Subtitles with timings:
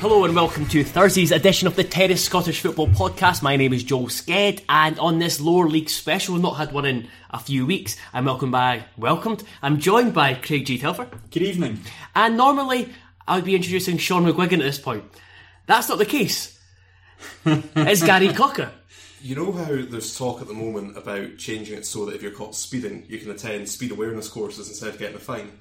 [0.00, 3.42] Hello and welcome to Thursday's edition of the Terrace Scottish Football Podcast.
[3.42, 6.84] My name is Joel Sked, and on this lower league special, we've not had one
[6.84, 7.96] in a few weeks.
[8.14, 9.42] I'm welcomed by welcomed.
[9.60, 10.78] I'm joined by Craig G.
[10.78, 11.08] Telfer.
[11.32, 11.80] Good evening.
[12.14, 12.90] And normally
[13.26, 15.02] I would be introducing Sean McGuigan at this point.
[15.66, 16.56] That's not the case.
[17.44, 18.70] it's Gary Cocker.
[19.20, 22.30] You know how there's talk at the moment about changing it so that if you're
[22.30, 25.58] caught speeding, you can attend speed awareness courses instead of getting a fine?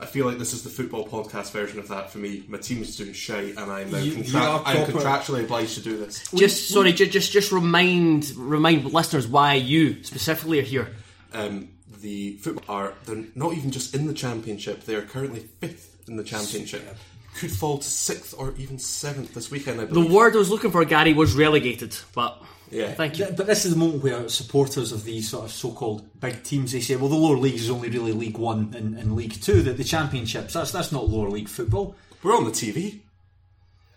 [0.00, 2.42] I feel like this is the football podcast version of that for me.
[2.48, 5.80] My team's doing shite, and I'm now You- contra- you are I'm contractually obliged to
[5.80, 6.24] do this.
[6.34, 10.96] Just sorry, ju- just just remind remind listeners why you specifically are here.
[11.32, 11.68] Um,
[12.00, 16.16] the football are they're not even just in the championship; they are currently fifth in
[16.16, 16.96] the championship.
[17.36, 19.80] Could fall to sixth or even seventh this weekend.
[19.80, 22.92] I The word I was looking for, Gary, was relegated, but Yeah.
[22.94, 23.26] thank you.
[23.36, 26.80] But this is the moment where supporters of these sort of so-called big teams they
[26.80, 29.76] say, well, the lower leagues is only really League One and, and League Two, that
[29.76, 31.94] the championships that's that's not lower league football.
[32.22, 33.00] We're on the TV.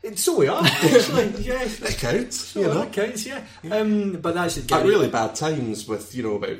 [0.03, 1.63] And so we are actually, yeah.
[1.63, 2.39] It counts.
[2.39, 2.73] So you know.
[2.75, 3.43] that counts, yeah.
[3.71, 6.57] Um, but that's it, At really bad times with you know about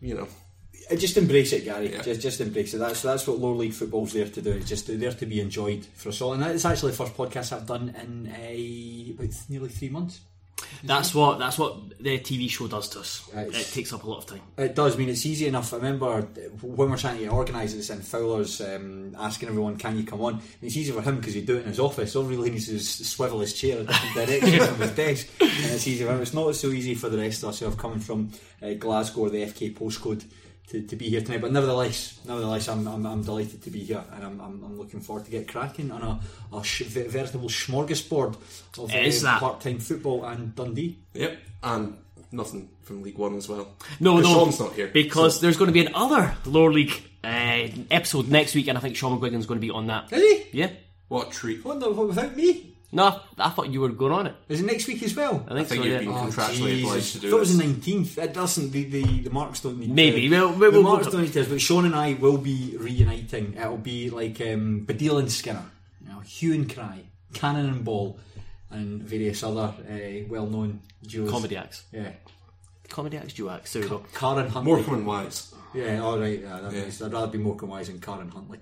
[0.00, 0.26] you know
[0.90, 1.92] Uh, Just embrace it, Gary.
[1.92, 2.02] Yeah.
[2.02, 2.78] Just, just embrace it.
[2.78, 4.50] That's that's what lower league football's there to do.
[4.52, 6.32] It's just there to be enjoyed for us all.
[6.32, 10.20] And it's actually the first podcast I've done in uh, about nearly three months.
[10.82, 13.28] That's what that's what the TV show does to us.
[13.34, 13.48] Right.
[13.48, 14.40] It takes up a lot of time.
[14.56, 14.94] It does.
[14.94, 15.72] I mean, it's easy enough.
[15.72, 16.22] I remember
[16.62, 20.34] when we're trying to organise this and Fowler's um, asking everyone, "Can you come on?"
[20.34, 22.14] And it's easy for him because he'd do it in his office.
[22.14, 25.50] All he really needs is swivel his chair in different directions from his desk, and
[25.50, 26.22] it's easy for him.
[26.22, 28.30] It's not so easy for the rest of us who have coming from
[28.62, 30.24] uh, Glasgow or the FK postcode.
[30.70, 34.04] To, to be here tonight, but nevertheless, nevertheless, I'm, I'm, I'm delighted to be here,
[34.14, 36.20] and I'm, I'm, I'm looking forward to get cracking on a,
[36.54, 38.36] a sh- veritable smorgasbord
[38.78, 39.40] of It is uh, that.
[39.40, 40.98] part-time football and Dundee.
[41.14, 41.96] yep and
[42.32, 43.68] nothing from League One as well.
[43.98, 46.92] No, 'Cause no, Sean's not here because so- there's going to be another lower league
[47.24, 50.12] uh, episode next week, and I think Sean McGuigan's going to be on that.
[50.12, 50.58] Is he?
[50.58, 50.68] Yeah.
[51.08, 51.64] what treat.
[51.64, 52.67] What without me?
[52.90, 54.34] No, I thought you were going on it.
[54.48, 55.44] Is it next week as well?
[55.46, 55.74] I think, I think so.
[55.74, 55.98] you've Yeah.
[55.98, 56.82] been Oh, contractually Jesus.
[56.88, 58.70] obliged to do If it was the nineteenth, it doesn't.
[58.70, 59.90] The, the, the marks don't need.
[59.90, 60.22] Maybe.
[60.22, 61.44] To, We'll- we'll- the we'll- marks we'll- don't need to.
[61.44, 63.54] But Sean and I will be reuniting.
[63.54, 65.64] It'll be like um, Baddiel and Skinner,
[66.02, 67.00] you know, Hue and Cry,
[67.34, 68.18] Cannon and Ball,
[68.70, 71.30] and various other uh, well-known duos.
[71.30, 71.82] Comedy acts.
[71.92, 72.12] Yeah,
[72.88, 73.74] Comedy acts, duo acts.
[73.74, 74.02] There we go.
[74.14, 74.72] Karen Huntley.
[74.72, 75.54] Morecambe and Wise.
[75.74, 76.40] Yeah, all right.
[76.40, 76.80] Yeah, that Yeah.
[76.84, 78.60] makes- I'd rather be Morecambe Wise than Karen Huntley.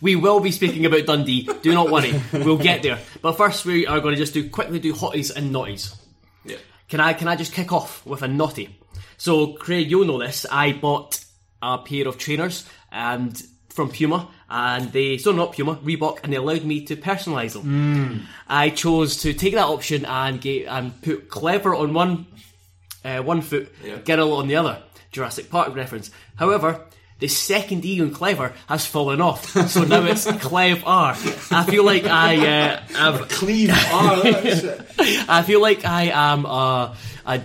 [0.00, 1.48] We will be speaking about Dundee.
[1.62, 2.14] Do not worry.
[2.32, 2.98] We'll get there.
[3.20, 5.94] But first, we are going to just do quickly do hotties and naughties.
[6.44, 6.56] Yeah.
[6.88, 8.78] Can I can I just kick off with a naughty?
[9.18, 10.46] So Craig, you'll know this.
[10.50, 11.22] I bought
[11.62, 16.36] a pair of trainers and from Puma, and they so not Puma, Reebok, and they
[16.38, 18.26] allowed me to personalise them.
[18.48, 22.26] I chose to take that option and get and put clever on one
[23.04, 23.96] uh, one foot, Yeah.
[23.98, 24.82] Girl on the other.
[25.12, 26.10] Jurassic Park reference.
[26.36, 26.86] However,
[27.20, 31.12] the second E on clever has fallen off, so now it's Clev R.
[31.50, 34.22] I feel like I uh, have Cleave R.
[34.22, 35.28] That's it.
[35.28, 36.96] I feel like I am a,
[37.26, 37.42] a,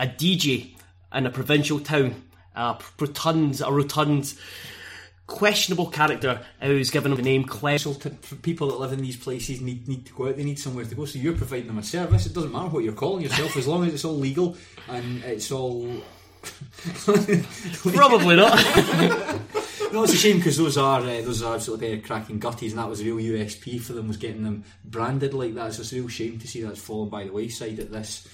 [0.00, 0.74] a DJ
[1.14, 2.22] in a provincial town,
[2.56, 4.34] a rotund, a rotund,
[5.26, 7.78] questionable character who's given the name Clem.
[7.78, 10.44] So to, for people that live in these places need need to go out, they
[10.44, 11.04] need somewhere to go.
[11.04, 12.26] So you're providing them a service.
[12.26, 14.56] It doesn't matter what you're calling yourself, as long as it's all legal
[14.88, 15.88] and it's all.
[17.94, 18.58] Probably not.
[19.92, 22.88] No, it's a shame because those are uh, those are absolutely cracking gutties, and that
[22.88, 25.72] was a real USP for them was getting them branded like that.
[25.72, 28.26] So it's a real shame to see that's fallen by the wayside at this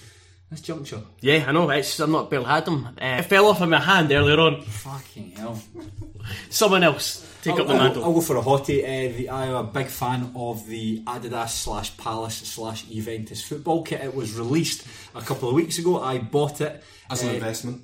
[0.49, 1.01] this juncture.
[1.19, 1.69] yeah, I know.
[1.69, 2.87] It's I'm not Bill had them.
[2.99, 4.63] Uh, it fell off in my hand earlier on.
[4.63, 5.61] Fucking hell!
[6.49, 8.03] Someone else take I'll, up the I'll, mantle.
[8.05, 8.83] I'll go for a hottie.
[8.83, 14.01] Uh, the, I'm a big fan of the Adidas slash Palace slash Juventus football kit.
[14.01, 14.83] It was released
[15.13, 16.01] a couple of weeks ago.
[16.01, 17.81] I bought it As an Uh, investment.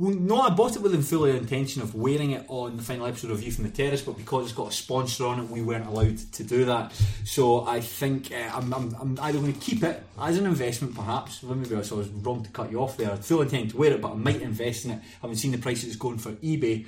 [0.00, 3.06] Well, no, I bought it with the full intention of wearing it on the final
[3.06, 5.60] episode of View from the Terrace, but because it's got a sponsor on it, we
[5.60, 6.92] weren't allowed to do that.
[7.24, 10.94] So I think uh, I'm, I'm, I'm either going to keep it as an investment,
[10.94, 11.42] perhaps.
[11.42, 13.16] Well, maybe I was wrong to cut you off there.
[13.16, 15.00] Full intent to wear it, but I might invest in it.
[15.00, 16.86] I haven't seen the price it's going for eBay.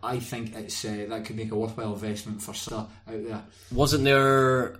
[0.00, 3.42] I think it's uh, that could make a worthwhile investment for Sir out there.
[3.72, 4.76] Wasn't there?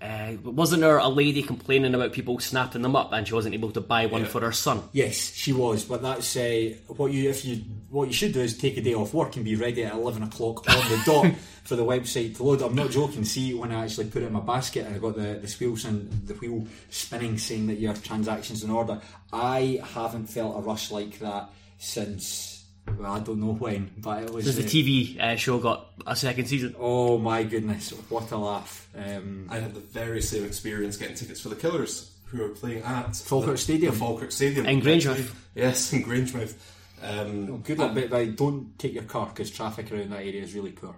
[0.00, 3.70] Uh, wasn't there a lady complaining about people snapping them up and she wasn't able
[3.72, 4.28] to buy one Yeah.
[4.28, 4.82] for her son?
[4.92, 7.56] Yes, she was, but that's uh, what you if you
[7.90, 10.22] what you should do is take a day off work and be ready at eleven
[10.22, 11.34] o'clock on the dot
[11.64, 12.62] for the website to load.
[12.62, 13.24] I'm not joking.
[13.24, 15.84] See when I actually put it in my basket and I got the the wheels
[15.84, 19.00] and the wheel spinning saying that your transaction's in order.
[19.32, 22.59] I haven't felt a rush like that since
[22.98, 24.44] well, I don't know when, but it was.
[24.44, 26.74] Since the uh, TV uh, show got a second season.
[26.78, 27.90] Oh my goodness!
[28.08, 28.88] What a laugh!
[28.96, 32.82] Um, I had the very same experience getting tickets for the Killers, who are playing
[32.82, 33.92] at Falkirk the, Stadium.
[33.92, 35.34] The Falkirk Stadium In Grangemouth.
[35.54, 36.54] Yes, in Grangemouth.
[37.02, 40.54] Um, good luck, but but don't take your car because traffic around that area is
[40.54, 40.94] really poor.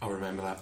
[0.00, 0.60] I'll remember that.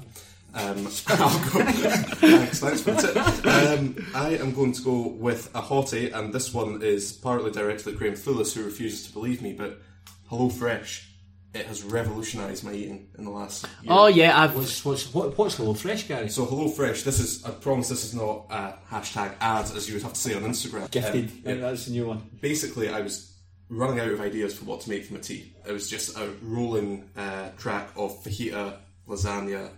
[0.52, 1.64] Um, I'll go.
[1.64, 3.46] thanks, thanks for the tip.
[3.46, 7.88] Um, I am going to go with a hottie, and this one is partly directed
[7.88, 9.80] at Graham Phillis, who refuses to believe me, but
[10.30, 11.08] Hello Fresh.
[11.52, 13.92] It has revolutionised my eating in the last year.
[13.92, 16.28] Oh yeah, I've What's what's what, what's Hello Fresh, Gary?
[16.28, 19.94] So Hello Fresh, this is I promise this is not a hashtag ad as you
[19.94, 20.88] would have to say on Instagram.
[20.92, 21.24] Gifted.
[21.24, 21.54] Um, yeah.
[21.56, 22.30] That's the new one.
[22.40, 23.34] basically I was
[23.68, 25.52] running out of ideas for what to make for my tea.
[25.66, 28.76] It was just a rolling uh, track of fajita,
[29.08, 29.70] lasagna,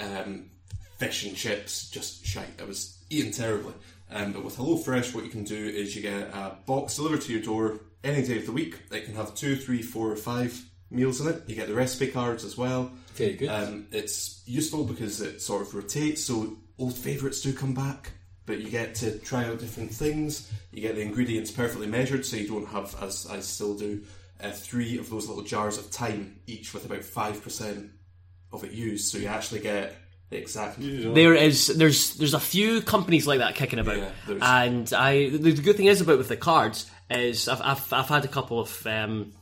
[0.00, 0.46] um,
[0.96, 2.58] fish and chips, just shite.
[2.58, 3.74] I was eating terribly.
[4.10, 7.32] Um, but with HelloFresh, what you can do is you get a box delivered to
[7.32, 8.78] your door any day of the week.
[8.90, 10.60] It can have two, three, four, or five
[10.90, 11.42] meals in it.
[11.46, 12.90] You get the recipe cards as well.
[13.14, 13.48] Very good.
[13.48, 18.12] Um, it's useful because it sort of rotates, so old favourites do come back,
[18.46, 20.50] but you get to try out different things.
[20.72, 24.02] You get the ingredients perfectly measured, so you don't have, as I still do,
[24.42, 27.90] uh, three of those little jars of thyme, each with about 5%
[28.52, 29.96] of it used, so you actually get
[30.30, 30.76] the exact.
[30.80, 34.10] there is there's there's a few companies like that kicking about, Yeah,
[34.40, 38.24] and I the good thing is about with the cards is I've I've, I've had
[38.24, 39.32] a couple of um,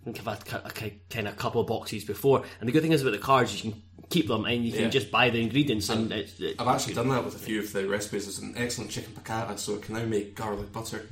[0.00, 2.92] I think I've had a, kind of couple of boxes before, and the good thing
[2.92, 4.88] is about the cards you can keep them and you can Yeah.
[4.88, 7.72] just buy the ingredients and it's, it, I've actually done that with a few of
[7.72, 8.24] the recipes.
[8.24, 11.06] There's an excellent chicken piccata, so it can now make garlic butter.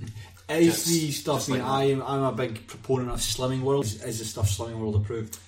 [0.48, 1.36] Is Just- the stuff?
[1.36, 2.02] just like I am?
[2.02, 3.84] I'm a big proponent of Slimming World.
[3.84, 5.38] Is, is the stuff Slimming World approved?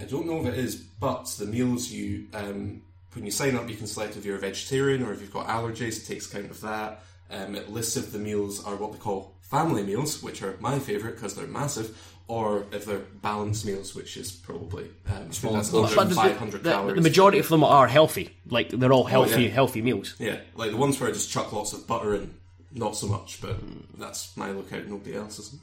[0.00, 2.80] I don't know if it is, but the meals you um,
[3.12, 5.48] when you sign up, you can select if you're a vegetarian or if you've got
[5.48, 5.98] allergies.
[6.02, 7.02] It takes account of that.
[7.30, 10.78] Um, it lists if the meals are what they call family meals, which are my
[10.78, 15.54] favourite because they're massive, or if they're balanced meals, which is probably um, I think
[15.54, 16.94] that's under the, 500 the- calories.
[16.94, 19.48] the majority of them are healthy, like they're all healthy yeah.
[19.48, 20.14] healthy meals.
[20.18, 22.34] Yeah, like the ones where I just chuck lots of butter in,
[22.72, 23.56] not so much, but
[23.98, 24.86] that's my lookout.
[24.86, 25.56] Nobody else's.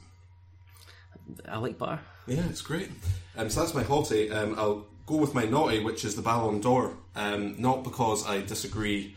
[1.48, 2.00] I like butter.
[2.26, 2.90] Yeah, it's great.
[3.36, 4.30] Um, so that's my hottie.
[4.30, 6.94] Um, I'll go with my naughty, which is the Ballon d'Or.
[7.16, 9.16] Um, not because I disagree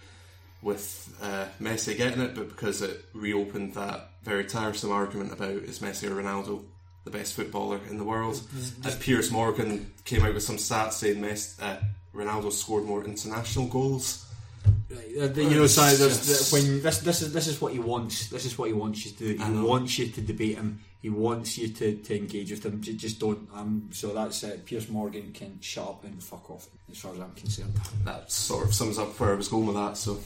[0.61, 5.79] with uh, Messi getting it, but because it reopened that very tiresome argument about is
[5.79, 6.63] Messi or Ronaldo
[7.03, 8.39] the best footballer in the world.
[8.85, 11.77] As Piers Morgan came out with some stats saying Messi, uh,
[12.13, 14.25] Ronaldo scored more international goals.
[14.65, 15.65] Uh, the- you know,
[15.97, 18.27] there's, when this this is this is what he wants.
[18.29, 19.43] This is what he wants you to do.
[19.43, 20.79] He wants you to debate him.
[21.01, 22.79] He wants you to, to engage with him.
[22.79, 23.49] Ju- Just don't.
[23.55, 24.65] Um, so that's it.
[24.65, 27.73] Piers Morgan can shut up and fuck off, as far as I'm concerned.
[28.05, 29.97] That sort of sums up where I was going with that.
[29.97, 30.19] So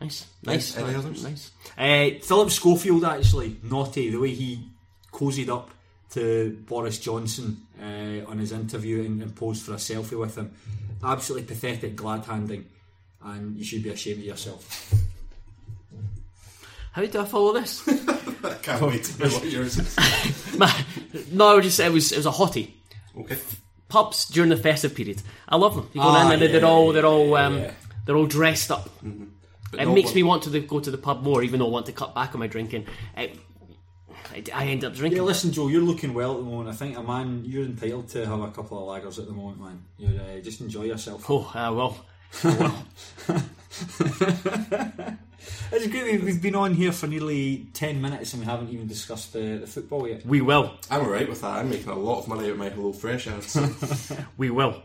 [0.00, 1.50] Nice, nice, Any nice.
[1.78, 4.68] Uh, Philip Schofield actually naughty the way he
[5.12, 5.70] cozied up
[6.10, 10.52] to Boris Johnson uh, on his interview and, and posed for a selfie with him.
[11.02, 12.66] Absolutely pathetic glad handing,
[13.24, 14.92] and you should be ashamed of yourself.
[16.92, 17.86] How do I follow this?
[17.88, 20.56] I can't wait to hear what yours is.
[20.58, 20.72] Ma-
[21.32, 22.70] no, I would just say it was it was a hottie.
[23.18, 23.36] Okay.
[23.88, 25.20] Pubs during the festive period.
[25.48, 25.88] I love them.
[25.92, 27.72] You go Ah, in and they're all they're all um, yeah.
[28.06, 28.88] they're all dressed up.
[29.70, 31.66] But It makes one- me want to the, go to the pub more, even though
[31.66, 32.86] I want to cut back on my drinking.
[33.16, 33.38] It,
[34.32, 35.18] I, I end up drinking.
[35.18, 36.68] Yeah, listen, Joe, you're looking well at the moment.
[36.68, 39.60] I think a man, you're entitled to have a couple of lagers at the moment,
[39.60, 39.82] man.
[39.98, 41.24] You're, uh, just enjoy yourself.
[41.28, 42.04] Oh, uh, well.
[45.72, 46.04] It's great.
[46.12, 49.58] We've, we've been on here for nearly ten minutes and we haven't even discussed the,
[49.58, 50.24] the football yet.
[50.24, 50.72] We will.
[50.90, 51.58] I'm alright with that.
[51.58, 53.56] I'm making a lot of money out of my Hello Fresh ads.
[54.36, 54.82] We will.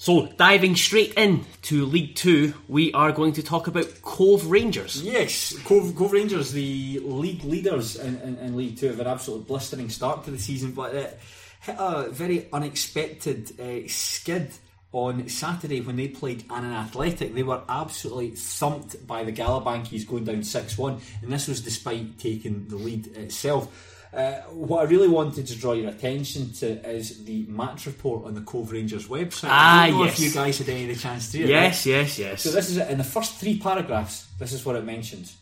[0.00, 5.02] So, diving straight in to League Two, we are going to talk about Cove Rangers.
[5.02, 9.46] Yes, Cove, Cove Rangers, the league leaders in, in, in League Two, have an absolute
[9.46, 11.20] blistering start to the season, but it
[11.60, 14.50] hit a very unexpected uh, skid
[14.92, 17.34] on Saturday when they played Annan Athletic.
[17.34, 22.18] They were absolutely thumped by the Galabankies going down 6 1, and this was despite
[22.18, 23.99] taking the lead itself.
[24.12, 28.34] Uh, what I really wanted to draw your attention to is the match report on
[28.34, 29.48] the Cove Rangers website.
[29.50, 30.18] Ah, I don't know yes.
[30.18, 31.50] if you guys had any chance to do it.
[31.50, 32.42] Yes, yes, yes.
[32.42, 32.90] So this is it.
[32.90, 35.36] In the first three paragraphs, this is what it mentions.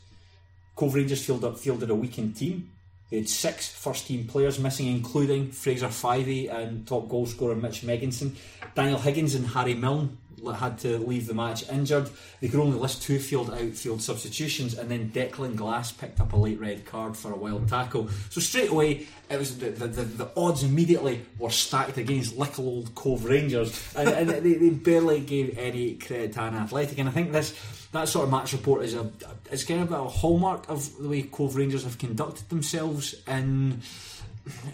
[0.76, 2.70] Cove Rangers fielded, fielded a weakened team.
[3.10, 7.80] They had six first team players missing, including Fraser Fyvie and top goal scorer Mitch
[7.80, 8.36] Megginson.
[8.74, 10.18] Daniel Higgins and Harry Milne
[10.56, 12.10] had to leave the match injured.
[12.40, 16.36] They could only list two field outfield substitutions, and then Declan Glass picked up a
[16.36, 18.08] late red card for a wild tackle.
[18.30, 22.94] So straight away, it was the, the, the, odds immediately were stacked against little old
[22.94, 26.98] Cove Rangers, and, and they, they barely gave any credit to an athletic.
[26.98, 27.54] And I think this
[27.92, 29.10] that sort of match report is a
[29.50, 33.80] it's kind of a hallmark of the way Cove Rangers have conducted themselves in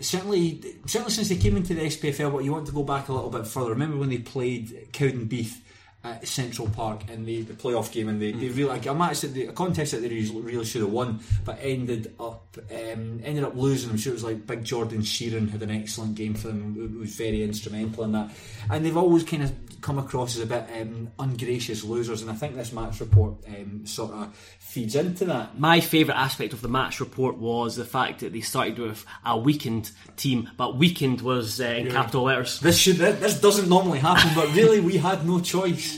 [0.01, 2.33] certainly certainly since they came into the SPFL.
[2.33, 3.71] But you want to go back a little bit further.
[3.71, 5.59] Remember when they played Cowdenbeath
[6.05, 9.23] at Central Park in the, the playoff game, and they, they really like a match
[9.23, 13.21] that they, a contest that they really, really should have won, but ended up um,
[13.25, 13.91] ended up losing.
[13.91, 16.77] I'm sure it was like Big Jordan Sheeran had an excellent game for them.
[16.79, 18.31] it Was very instrumental in that,
[18.71, 22.23] and they've always kind of come across as a bit um, ungracious losers.
[22.23, 25.59] And I think this match report um, sort of feeds into that.
[25.59, 29.37] My favourite aspect of the match report was the fact that they started with a
[29.37, 32.61] weakened team, but weakened was uh, in capital letters.
[32.61, 35.94] This should this doesn't normally happen, but really we had no choice.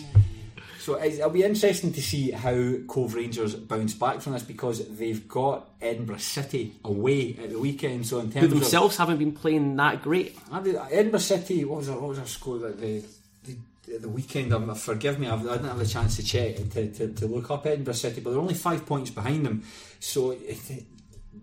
[0.86, 5.26] So it'll be interesting to see how Cove Rangers bounce back from this because they've
[5.26, 8.06] got Edinburgh City away at the weekend.
[8.06, 10.38] So in Who terms themselves haven't been playing that great.
[10.52, 13.02] of mean, Edinburgh City, what was our, what was our score at the
[13.42, 14.54] the, the weekend?
[14.54, 17.50] Um, forgive me, I've, I didn't have a chance to check to, to, to look
[17.50, 19.64] up Edinburgh City, but they're only five points behind them.
[19.98, 20.36] So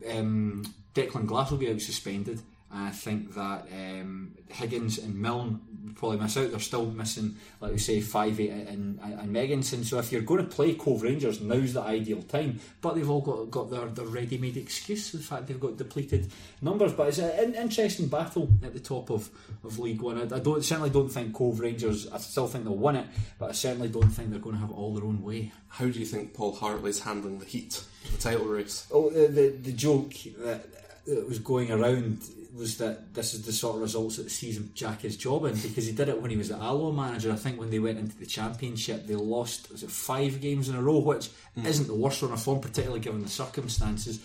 [0.10, 0.64] um,
[0.96, 2.40] Declan Glass will be out suspended.
[2.72, 5.60] And I think that um, Higgins and Milne
[5.96, 6.52] probably miss out.
[6.52, 9.84] They're still missing, like we say, Fyvie and, and, and Megginson.
[9.84, 12.60] So if you're going to play Cove Rangers, now's the ideal time.
[12.82, 16.94] But they've all got got their, their ready-made excuse, the fact they've got depleted numbers.
[16.94, 19.30] But it's an interesting battle at the top of,
[19.64, 20.18] of League One.
[20.18, 22.10] I, I don't certainly don't think Cove Rangers.
[22.12, 23.08] I still think they'll win it,
[23.40, 25.52] but I certainly don't think they're going to have it all their own way.
[25.68, 28.88] How do you think Paul Hartley's handling the heat, the title race?
[28.92, 30.66] Oh, the, the, the joke that,
[31.06, 32.22] that was going around
[32.56, 35.88] was that this is the sort of results that sees Jack his job in because
[35.88, 37.32] he did it when he was the Alloa manager.
[37.32, 40.76] I think when they went into the championship, they lost was it five games in
[40.76, 41.66] a row, which mm.
[41.66, 44.20] isn't the worst run of form, particularly given the circumstances.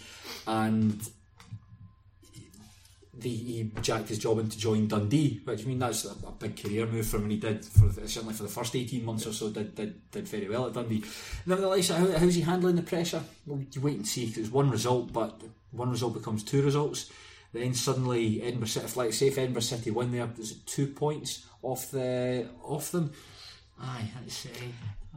[0.46, 1.00] And
[3.14, 6.32] the, he jacked his job in to join Dundee, which I mean that's a, a
[6.32, 9.04] big career move for him, and he did for the, certainly for the first eighteen
[9.04, 11.02] months or so did did, did very well at Dundee.
[11.46, 13.22] Nevertheless, how, how's he handling the pressure?
[13.46, 14.28] Well, you wait and see.
[14.28, 15.40] 'cause it's one result, but
[15.72, 17.10] one result becomes two results.
[17.52, 20.86] Then suddenly Edinburgh City, like say if Edinburgh City win there, there, is it two
[20.86, 23.12] points off the off them?
[23.80, 24.48] Aye, that's, uh,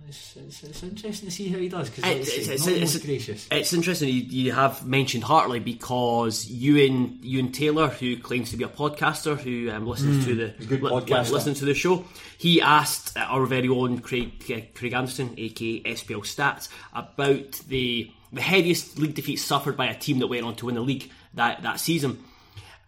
[0.08, 2.66] it's, it's, it's interesting to see how he does because It's, it's, it's, it's, it's,
[2.66, 3.48] not it's- most gracious.
[3.52, 8.64] it's interesting you, you have mentioned Hartley because Ewan, Ewan Taylor, who claims to be
[8.64, 12.06] a podcaster, who um, listens to the li- listens to the show,
[12.38, 18.42] he asked our very own Craig uh, Craig Anderson, aka SPL Stats, about the the
[18.42, 21.64] heaviest league defeat suffered by a team that went on to win the league that
[21.64, 22.24] that season,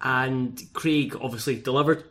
[0.02, 2.04] and Craig obviously delivered.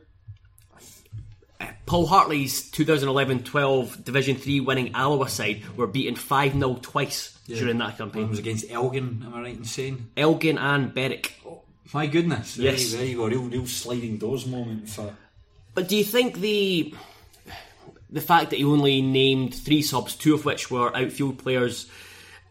[1.61, 7.95] Uh, Paul Hartley's 2011-12 Division 3 winning Alloa side were beaten 5-0 twice during that
[7.95, 8.29] It campaign.
[8.29, 10.09] was against Elgin, am I right in saying?
[10.17, 11.35] Elgin and Berwick.
[11.93, 12.55] My goodness.
[12.57, 12.91] There, Yes.
[12.93, 13.27] you- there you go.
[13.27, 15.15] Real, real sliding doors moment for.
[15.75, 16.95] But do you think the
[18.11, 21.87] the fact that he only named three subs, two of which were outfield players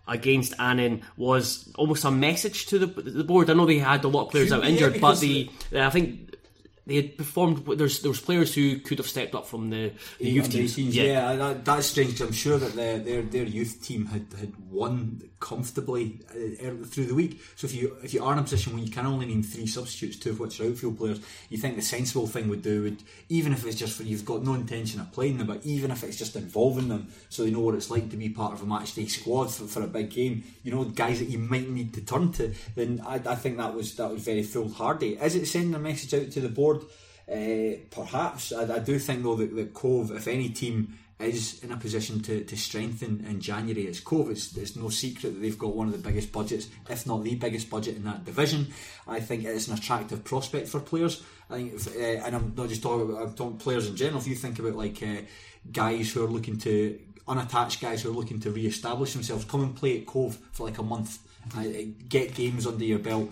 [0.08, 3.50] against Annan, was almost a message to the, the board?
[3.50, 6.36] I know they had a lot of players out injured, yeah, but the I think
[6.88, 7.66] they had performed.
[7.78, 10.76] There's there was players who could have stepped up from the, the youth teams.
[10.76, 12.20] 18s, yeah, that, that's strange.
[12.22, 17.16] I'm sure that their their, their youth team had, had won comfortably uh, through the
[17.16, 17.42] week.
[17.58, 19.68] So if you if you are in a position where you can only name three
[19.68, 21.20] substitutes, two of which are outfield players,
[21.50, 24.44] you think the sensible thing would do would even if it's just for you've got
[24.44, 27.60] no intention of playing them, but even if it's just involving them, so they know
[27.60, 30.12] what it's like to be part of a match day squad for, for a big
[30.12, 30.44] game.
[30.64, 32.54] You know, guys that you might need to turn to.
[32.76, 35.18] Then I, I think that was that was very foolhardy.
[35.18, 36.84] Is it sending a message out to the board?
[37.32, 41.72] Uh, perhaps I, I do think though that, that Cove, if any team is in
[41.72, 44.30] a position to, to strengthen in January, it's Cove.
[44.30, 47.70] It's no secret that they've got one of the biggest budgets, if not the biggest
[47.70, 48.68] budget in that division.
[49.08, 51.24] I think it's an attractive prospect for players.
[51.50, 54.20] I think, if, uh, and I'm not just talking about I'm talking players in general.
[54.20, 55.22] If you think about like uh,
[55.72, 59.76] guys who are looking to unattached guys who are looking to re-establish themselves, come and
[59.76, 61.20] play at Cove for like a month,
[61.56, 61.64] uh,
[62.08, 63.32] get games under your belt,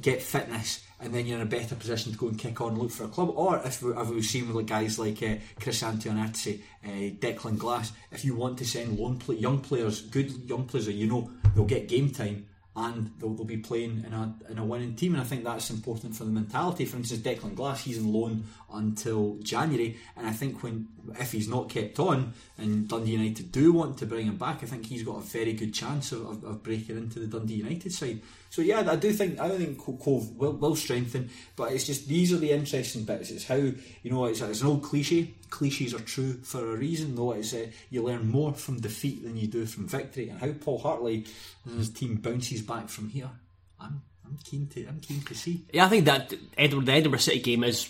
[0.00, 2.78] get fitness, and then you're in a better position to go and kick on and
[2.78, 3.32] look for a club.
[3.34, 7.92] Or if, we, if we've seen with guys like uh, Chris Antoniazzi, uh, Declan Glass,
[8.10, 11.88] if you want to send play, young players, good young players you know they'll get
[11.88, 15.14] game time and they'll, they'll be playing in a, in a winning team.
[15.14, 16.84] And I think that's important for the mentality.
[16.84, 21.48] For instance, Declan Glass, he's in loan until January, and I think when if he's
[21.48, 25.02] not kept on and Dundee United do want to bring him back, I think he's
[25.02, 28.20] got a very good chance of, of, of breaking into the Dundee United side.
[28.50, 32.08] So yeah, I do think I don't think Cove will, will strengthen, but it's just
[32.08, 33.30] these are the interesting bits.
[33.30, 33.76] It's how you
[34.10, 35.34] know it's, it's an old cliche.
[35.50, 37.32] Cliches are true for a reason, though.
[37.32, 40.78] It's uh, you learn more from defeat than you do from victory, and how Paul
[40.78, 41.26] Hartley
[41.64, 43.30] and his team bounces back from here.
[43.80, 45.64] I'm I'm keen to I'm keen to see.
[45.72, 47.88] Yeah, I think that Edinburgh, the Edinburgh City game is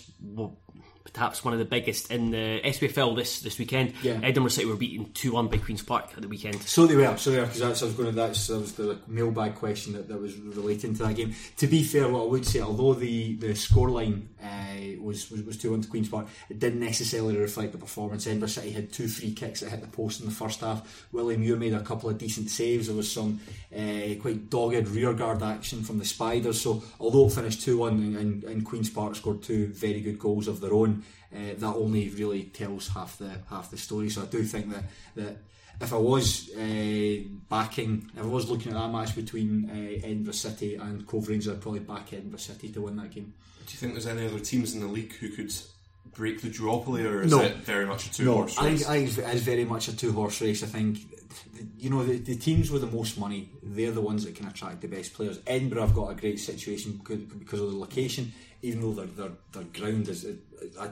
[1.13, 3.93] perhaps one of the biggest in the SPFL this this weekend.
[4.01, 4.19] Yeah.
[4.23, 6.61] Edinburgh City were beaten two one by Queens Park at the weekend.
[6.63, 8.73] So they were, so they were, because that's I was going to that's that was
[8.73, 11.35] the mailbag question that, that was relating to that game.
[11.57, 15.71] To be fair, what I would say, although the the scoreline uh, was was two
[15.71, 18.27] one to Queens Park, it didn't necessarily reflect the performance.
[18.27, 21.07] Edinburgh City had two free kicks that hit the post in the first half.
[21.11, 22.87] Willie Muir made a couple of decent saves.
[22.87, 23.39] There was some
[23.75, 26.61] uh, quite dogged rearguard action from the Spiders.
[26.61, 30.47] So although it finished two one and, and Queens Park scored two very good goals
[30.47, 31.00] of their own.
[31.33, 34.09] Uh, that only really tells half the half the story.
[34.09, 34.83] So I do think that
[35.15, 35.37] that
[35.79, 37.17] if I was uh,
[37.49, 41.53] backing, if I was looking at that match between uh, Edinburgh City and Cove Rangers,
[41.53, 43.33] I'd probably back Edinburgh City to win that game.
[43.65, 45.53] Do you think there's any other teams in the league who could
[46.13, 47.41] break the duopoly, or is No.
[47.41, 49.95] it very much a two No, horse I think, I think it's very much a
[49.95, 50.61] two horse race.
[50.63, 50.99] I think
[51.77, 54.81] you know the, the teams with the most money, they're the ones that can attract
[54.81, 55.39] the best players.
[55.47, 59.31] Edinburgh have got a great situation because, because of the location, even though their their,
[59.53, 60.87] their ground is, uh,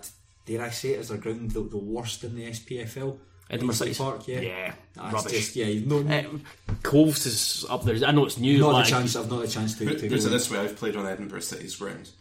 [0.46, 3.18] dare I say it, is their ground the, the worst in the SPFL.
[3.52, 5.32] Edinburgh City Park, yeah, yeah, That's rubbish.
[5.32, 6.44] Just, yeah, no, Um,
[6.84, 7.96] Coves is up there.
[8.08, 8.60] I know it's new.
[8.60, 9.16] not like, a chance.
[9.16, 10.30] I've not a chance to, Put, to put it go.
[10.30, 12.12] this way: I've played on Edinburgh City's ground,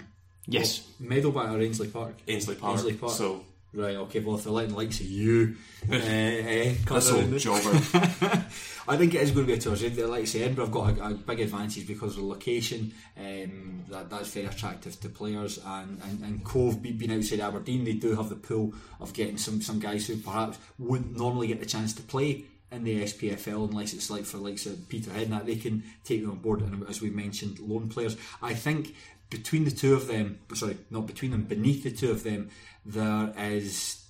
[0.47, 0.89] Yes.
[1.03, 2.15] Meadowbank or Ainslie Park.
[2.27, 2.73] Ainslie Park.
[2.79, 3.13] Ainslie Park.
[3.13, 5.57] So Right, okay, well, if they're letting the likes of you,
[5.91, 7.71] uh, uh, come around jobber.
[8.89, 9.83] I think it is going to be a toss.
[9.83, 12.95] Like I say, Edinburgh have got a, a big advantage because of the location.
[13.19, 15.61] Um, that, that's very attractive to players.
[15.67, 19.61] And, and, and Cove, being outside Aberdeen, they do have the pool of getting some,
[19.61, 23.93] some guys who perhaps wouldn't normally get the chance to play in the SPFL unless
[23.93, 25.45] it's like for likes of Peter Hednat.
[25.45, 28.17] They can take them on board, and as we mentioned, loan players.
[28.43, 28.95] I think
[29.31, 32.51] between the two of them, sorry, not between them, beneath the two of them,
[32.87, 34.05] there is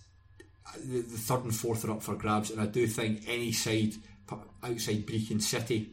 [0.77, 3.95] the, the third and fourth are up for grabs, and I do think any side
[4.63, 5.91] outside Brechin City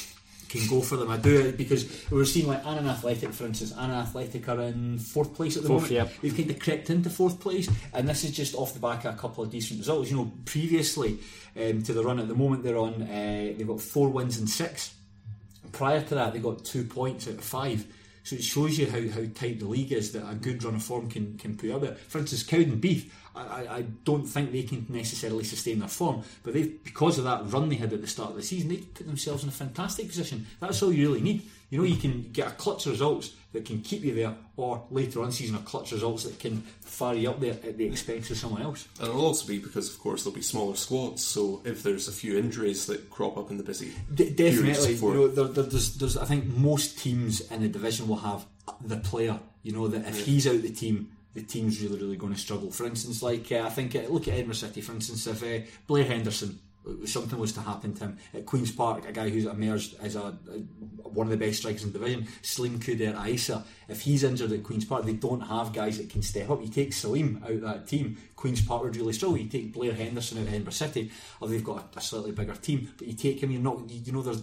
[0.48, 1.10] can go for them.
[1.10, 3.72] I do it because we're seeing like Annan Athletic, for instance.
[3.72, 6.10] Annan Athletic are in fourth place at the Fourth, moment.
[6.10, 6.18] yeah.
[6.22, 9.14] They've kind of crept into fourth place, and this is just off the back of
[9.14, 10.10] a couple of decent results.
[10.10, 11.18] You know, previously
[11.56, 13.02] um, to the run at the moment, they're on.
[13.02, 14.94] Uh, they've got four wins and six.
[15.72, 17.86] Prior to that, they got two points out of five.
[18.28, 20.82] So it shows you how, how tight the league is that a good run of
[20.82, 21.94] form can, can put up there.
[21.94, 26.64] For instance, Cowdenbeath, I, I, don't think they can necessarily sustain their form, but they
[26.64, 29.42] because of that run they had at the start of the season, they put themselves
[29.42, 30.46] in a fantastic position.
[30.60, 31.42] That's all you really need.
[31.70, 35.22] You know, you can get a clutch results that can keep you there, or later
[35.22, 38.36] on season a clutch results that can fire you up there at the expense of
[38.36, 38.88] someone else.
[38.98, 41.22] And it'll also be because, of course, there'll be smaller squads.
[41.22, 45.28] So if there's a few injuries that crop up in the busy definitely, you know,
[45.28, 48.46] there, there, there's, there's, I think most teams in the division will have
[48.80, 49.38] the player.
[49.62, 52.70] You know that if he's out the team, the team's really, really going to struggle.
[52.70, 54.80] For instance, like uh, I think uh, look at Edinburgh City.
[54.80, 58.72] For instance, if uh, Blair Henderson uh, something was to happen to him at Queens
[58.72, 60.20] Park, a guy who's emerged as a,
[60.50, 63.64] a one of the best strikers in the division, Salim Kouider-Aissa.
[63.88, 66.60] If he's injured at Queens Park, they don't have guys that can step up.
[66.60, 69.38] You take Salim out of that team, Queens Park would really struggle.
[69.38, 72.54] You take Blair Henderson out of Edinburgh City, or they've got a, a slightly bigger
[72.54, 73.88] team, but you take him, you're not.
[73.88, 74.42] You, you know, there's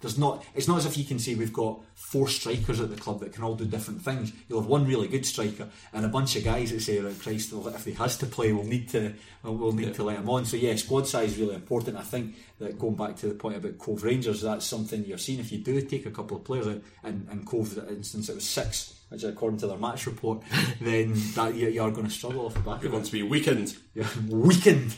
[0.00, 0.44] There's not.
[0.54, 3.34] It's not as if you can say we've got four strikers at the club that
[3.34, 4.32] can all do different things.
[4.48, 7.52] You'll have one really good striker and a bunch of guys that say, "Right, Christ,
[7.52, 10.56] if he has to play, we'll need to we'll, need to let him on." So
[10.56, 11.98] yeah, squad size is really important.
[11.98, 15.38] I think that going back to the point about Cove Rangers, that's something you're seeing.
[15.38, 18.34] If you do take a couple of players out, and, and Cove, for instance, it
[18.34, 20.42] was six, which according to their match report,
[20.80, 23.22] then that you, you are going to struggle off the back You're going to be
[23.22, 23.76] weakened.
[23.92, 24.94] Yeah, weakened.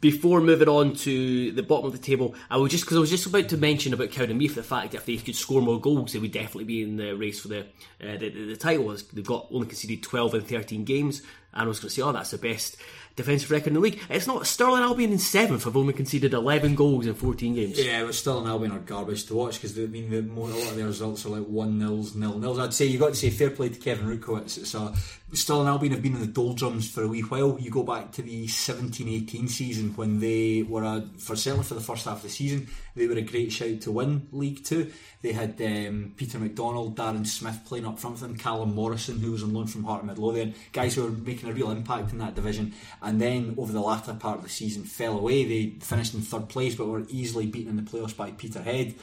[0.00, 3.10] Before moving on to the bottom of the table, I was just because I was
[3.10, 6.12] just about to mention about Cowdenbeath the fact that if they could score more goals,
[6.12, 8.96] they would definitely be in the race for the uh, the, the, the title.
[9.12, 11.20] They've got only conceded twelve in thirteen games,
[11.52, 12.78] and I was going to say, oh, that's the best
[13.14, 14.00] defensive record in the league.
[14.08, 14.46] It's not.
[14.46, 17.78] Stirling Albion in seventh have only conceded eleven goals in fourteen games.
[17.78, 20.70] Yeah, but Stirling Albion are garbage to watch because I mean the more, a lot
[20.70, 22.58] of their results are like one nils, nil nils.
[22.58, 24.58] I'd say you've got to say fair play to Kevin Rutkiewicz.
[24.58, 24.94] It's a
[25.34, 27.58] Stirling Albion have been in the doldrums for a wee while.
[27.58, 31.80] You go back to the 17-18 season when they were a, for certainly for the
[31.80, 34.92] first half of the season they were a great shout to win League Two.
[35.22, 39.32] They had um, Peter McDonald, Darren Smith playing up front for them, Callum Morrison who
[39.32, 42.18] was on loan from Heart of Midlothian, guys who were making a real impact in
[42.18, 42.74] that division.
[43.00, 45.44] And then over the latter part of the season fell away.
[45.44, 48.96] They finished in third place but were easily beaten in the playoffs by Peterhead.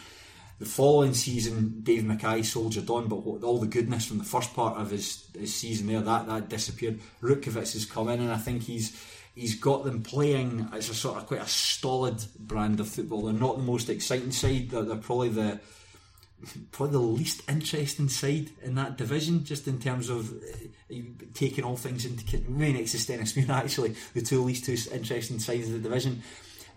[0.60, 4.78] The following season, Dave Mackay soldiered on, but all the goodness from the first part
[4.78, 7.00] of his, his season there that that disappeared.
[7.22, 9.02] Rutkiewicz has come in, and I think he's
[9.36, 13.24] he's got them playing as a sort of quite a stolid brand of football.
[13.24, 14.72] They're not the most exciting side.
[14.72, 15.62] They're, they're probably the
[16.72, 20.96] probably the least interesting side in that division, just in terms of uh,
[21.34, 25.74] taking all things into next to Stenhousemuir, actually, the two least two interesting sides of
[25.74, 26.22] the division.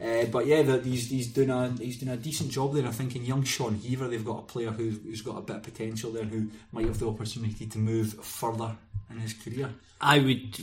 [0.02, 2.86] Uh, but yeah, the, he's, he's doing a he's doing a decent job there.
[2.86, 5.56] I think in young Sean Heaver, they've got a player who's, who's got a bit
[5.56, 8.76] of potential there, who might have the opportunity to move further
[9.10, 9.70] in his career.
[10.00, 10.58] I would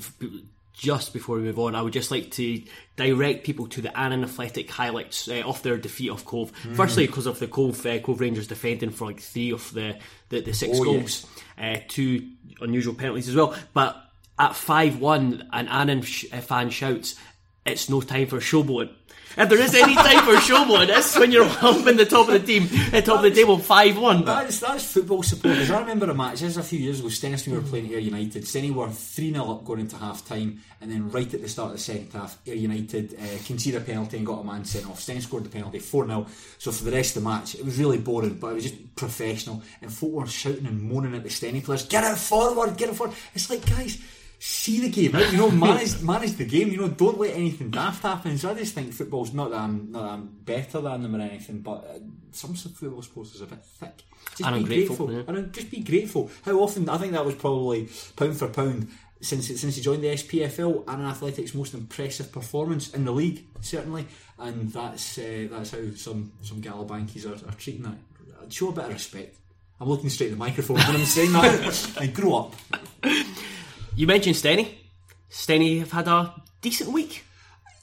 [0.73, 2.61] just before we move on, I would just like to
[2.95, 6.51] direct people to the Annan Athletic highlights uh, of their defeat of Cove.
[6.63, 6.75] Mm.
[6.75, 9.97] Firstly, because of the Cove uh, Cove Rangers defending for like three of the
[10.29, 11.25] the, the six Oh, goals,
[11.57, 12.29] uh, two
[12.61, 13.55] unusual penalties as well.
[13.73, 14.01] But
[14.37, 17.15] at five one, an Annan sh- uh, fan shouts,
[17.65, 18.95] "It's no time for showboating."
[19.39, 22.33] If there is any time for showboating, it's when you're up in the top of
[22.33, 24.25] the team, at top of the table, five one.
[24.25, 25.71] That's, that's football supporters.
[25.71, 28.43] I remember a match, this was a few years ago, Stenhousemuir were playing Ayr United.
[28.43, 31.67] Stenny were 3 0 up going into half time, and then right at the start
[31.67, 34.89] of the second half, Ayr United uh, conceded a penalty and got a man sent
[34.89, 34.99] off.
[34.99, 36.27] Stenny scored the penalty 4 0.
[36.57, 38.95] So for the rest of the match, it was really boring, but it was just
[38.97, 39.63] professional.
[39.81, 42.95] And folk were shouting and moaning at the Stenny players, get it forward, get it
[42.95, 43.15] forward.
[43.33, 43.99] It's like, guys,
[44.39, 47.69] see the game out, you know, manage manage the game, you know, don't let anything
[47.69, 48.37] daft happen.
[48.37, 51.21] So I just think football's not that I'm not that I'm better than them or
[51.21, 51.99] anything, but uh,
[52.31, 54.03] some football supporters are a bit thick.
[54.37, 55.33] Just And be ungrateful, grateful.
[55.35, 55.39] yeah.
[55.41, 56.31] And just be grateful.
[56.45, 58.87] How often I think that was probably pound for pound
[59.21, 64.07] since since he joined the SPFL and Athletics most impressive performance in the league, certainly.
[64.37, 67.97] And that's uh, that's how some some Galabankies are, are treating that.
[68.53, 69.35] Show a bit of respect.
[69.81, 71.91] I'm looking straight at the microphone when I'm saying that.
[71.99, 72.55] I grow up.
[73.95, 74.75] You mentioned Stenny.
[75.29, 77.23] Stenny have had a decent week.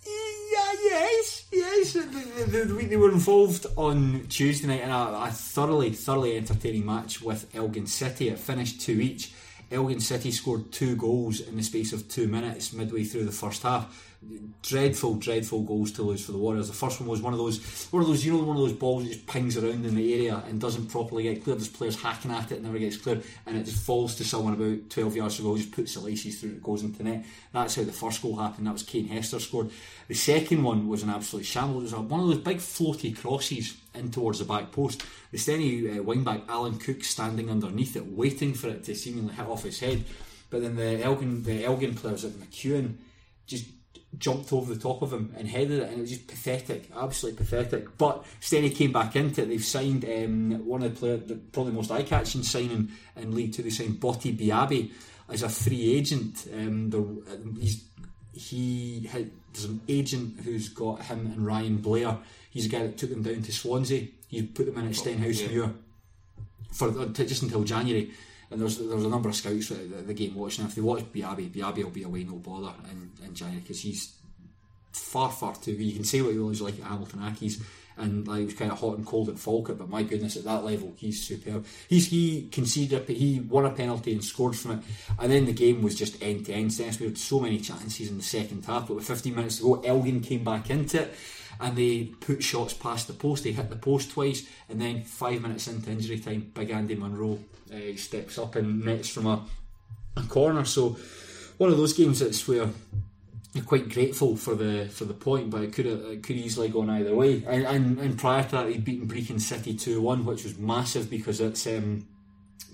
[0.07, 1.92] Yeah, yes, yes.
[1.92, 6.37] The, the, the week they were involved on Tuesday night in a, a thoroughly, thoroughly
[6.37, 8.29] entertaining match with Elgin City.
[8.31, 9.33] It finished two each.
[9.71, 13.62] Elgin City scored two goals in the space of two minutes midway through the first
[13.62, 14.16] half.
[14.62, 16.67] Dreadful, dreadful goals to lose for the Warriors.
[16.67, 18.73] The first one was one of those, one of those, you know, one of those
[18.73, 21.61] balls that just pings around in the area and doesn't properly get cleared.
[21.61, 24.91] There's players hacking at it never gets cleared, and it just falls to someone about
[24.91, 25.57] 12 yards to go.
[25.57, 27.25] Just puts the laces through, it goes into net.
[27.53, 28.67] That's how the first goal happened.
[28.67, 29.71] That was Kane Hester scored.
[30.09, 31.93] The second one was an absolute shambles.
[31.93, 35.05] It was one of those big floaty crosses in towards the back post.
[35.31, 39.47] The Stenny uh, wingback Alan Cook standing underneath it, waiting for it to seemingly hit
[39.47, 40.05] off his head.
[40.51, 42.97] But then the Elgin, the Elgin players at McEwen
[43.47, 43.67] just
[44.19, 47.45] jumped over the top of him and headed it, and it was just pathetic, absolutely
[47.45, 47.99] pathetic.
[47.99, 49.49] But Stenny came back into it.
[49.49, 53.62] They've signed um, one of the players, the probably most eye-catching signing in League Two.
[53.62, 54.90] They signed Botti Biabi
[55.29, 56.49] as a free agent.
[56.53, 57.77] Um, the,
[58.33, 62.19] he had there's an agent who's got him and Ryan Blair.
[62.51, 64.09] He's a guy that took them down to Swansea.
[64.29, 65.49] He put them in at Stenhouse yeah.
[65.49, 65.75] Muir
[66.73, 68.11] for uh, just until January.
[68.51, 70.65] And there's there's a number of scouts at the, game watching.
[70.65, 74.15] If they watch Biabi, Biabi will be away no bother in, in January because he's
[74.93, 75.73] far far too.
[75.73, 77.63] You can say what you always like at Hamilton Accies,
[77.99, 80.45] and like, he was kind of hot and cold at Falkirk, but my goodness, at
[80.45, 81.67] that level, he's superb.
[81.89, 84.79] He's he conceded, a, he won a penalty and scored from it,
[85.19, 86.73] and then the game was just end to end.
[86.73, 89.63] Sense we had so many chances in the second half, but with 15 minutes to
[89.63, 91.15] go, Elgin came back into it.
[91.59, 93.45] And they put shots past the post.
[93.45, 97.39] They hit the post twice, and then five minutes into injury time, Big Andy Munro
[97.73, 99.45] uh, steps up and nets from a,
[100.17, 100.65] a corner.
[100.65, 100.97] So
[101.59, 102.69] one of those games that's where
[103.55, 106.69] you're quite grateful for the for the point, but it could have it could easily
[106.69, 107.43] gone either way.
[107.47, 111.09] And, and, and prior to that, he'd beaten Brechin City two one, which was massive
[111.09, 112.07] because it's um,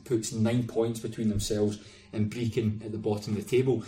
[0.05, 1.79] puts nine points between themselves
[2.13, 3.85] and Brechin at the bottom of the table.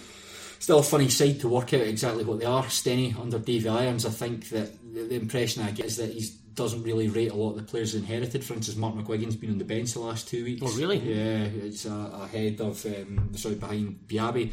[0.61, 2.63] Still a funny side to work out exactly what they are.
[2.65, 6.25] Stenny under Davy Irons, I think that the, the impression I get is that he
[6.55, 8.45] doesn't really rate a lot of the players inherited.
[8.45, 10.63] For instance, Mark McGuigan's been on the bench the last two weeks.
[10.65, 10.99] Oh, really?
[10.99, 14.53] Yeah, it's ahead of um, sorry behind Biabi.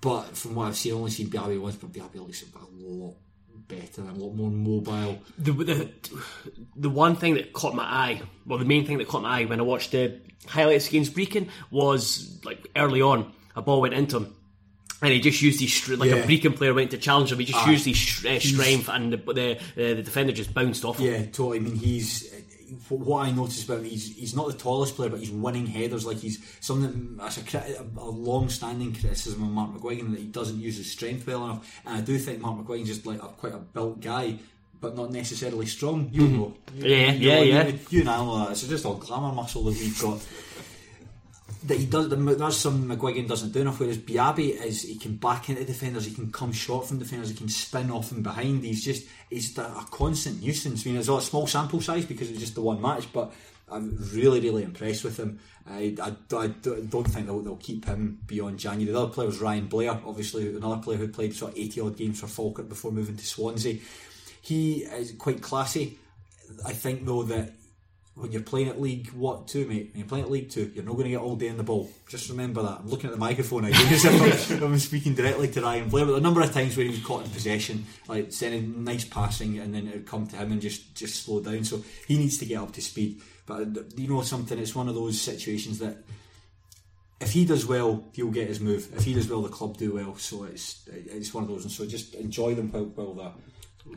[0.00, 3.14] But from what I've seen, I've only seen Biabi once, but Biabi looks a lot
[3.68, 5.18] better and a lot more mobile.
[5.38, 5.90] The, the
[6.76, 9.44] the one thing that caught my eye, well, the main thing that caught my eye
[9.44, 14.18] when I watched the highlights against Brechin was like early on, a ball went into
[14.18, 14.34] him.
[15.02, 16.16] And he just used his str- like Yeah.
[16.16, 17.38] a Brechin player went to challenge him.
[17.38, 17.70] He just Aye.
[17.72, 21.06] used his str- uh, strength, and the the, the the defender just bounced off him.
[21.12, 21.58] Yeah, totally.
[21.58, 22.38] I mean, he's eh,
[22.88, 23.84] what I noticed about him.
[23.84, 26.06] He's he's not the tallest player, but he's winning headers.
[26.06, 30.78] Like he's something that's a, a long-standing criticism of Mark McGuigan that he doesn't use
[30.78, 31.80] his strength well enough.
[31.84, 34.38] And I do think Mark McGuigan's just like a, quite a built guy.
[34.78, 36.10] But not necessarily strong.
[36.12, 36.36] You mm-hmm.
[36.36, 37.66] know, You- Yeah, you yeah, know, yeah.
[37.66, 38.50] You, you and I know that.
[38.52, 40.20] It's just all glamour muscle that we've got.
[41.66, 42.08] That he does.
[42.08, 43.80] There's some McGuigan doesn't do enough.
[43.80, 47.36] Whereas Biabi is he can back into defenders, he can come short from defenders, he
[47.36, 48.64] can spin off and behind.
[48.64, 50.86] He's just he's a, a constant nuisance.
[50.86, 53.32] I mean, it's a small sample size because it's just the one match, but
[53.68, 55.40] I'm really really impressed with him.
[55.68, 58.92] I, I, I don't think they'll, they'll keep him beyond January.
[58.92, 61.96] The other player was Ryan Blair, obviously another player who played sort of 80 odd
[61.96, 63.80] games for Falkirk before moving to Swansea.
[64.42, 65.98] He is quite classy.
[66.64, 67.52] I think though that
[68.16, 69.90] when you're playing at League what two, mate?
[69.92, 71.62] When you're playing at League Two, you're not going to get all day in the
[71.62, 71.90] ball.
[72.08, 72.80] Just remember that.
[72.80, 73.66] I'm looking at the microphone
[74.62, 76.06] I'm speaking directly to Ryan Blair.
[76.06, 79.58] But the number of times where he was caught in possession, like sending nice passing,
[79.58, 81.64] and then it would come to him and just just slow down.
[81.64, 83.20] So he needs to get up to speed.
[83.44, 85.98] But uh, you know something, it's one of those situations that
[87.20, 88.88] if he does well, he'll get his move.
[88.96, 90.16] If he does well, the club do well.
[90.16, 93.32] So it's it's one of those, and so just enjoy them while, while they're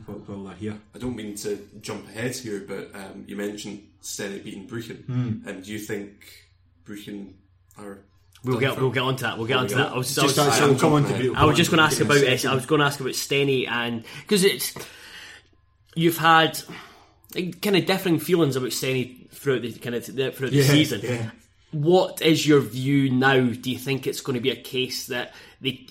[0.06, 0.80] while, while they're here.
[0.94, 5.04] I don't mean to jump ahead here, but um, you mentioned Steny beating Brechin.
[5.04, 5.48] Hmm.
[5.48, 6.12] And do you think
[6.86, 7.32] Brechin
[7.78, 7.98] are.
[8.42, 8.80] We'll get for?
[8.80, 9.36] we'll get onto that.
[9.36, 9.92] We'll get onto that.
[9.92, 11.78] I was, I was, Just, I we'll come on to jumping I was just going
[11.78, 12.46] to ask about Brechin it.
[12.46, 14.74] I was going to ask about Steny and because it's
[15.94, 16.58] you've had
[17.34, 21.00] kind of differing feelings about Steny throughout the kind of the, throughout the Yeah, season.
[21.02, 21.30] yeah.
[21.72, 23.38] What is your view now?
[23.38, 25.86] Do you think it's going to be a case that they?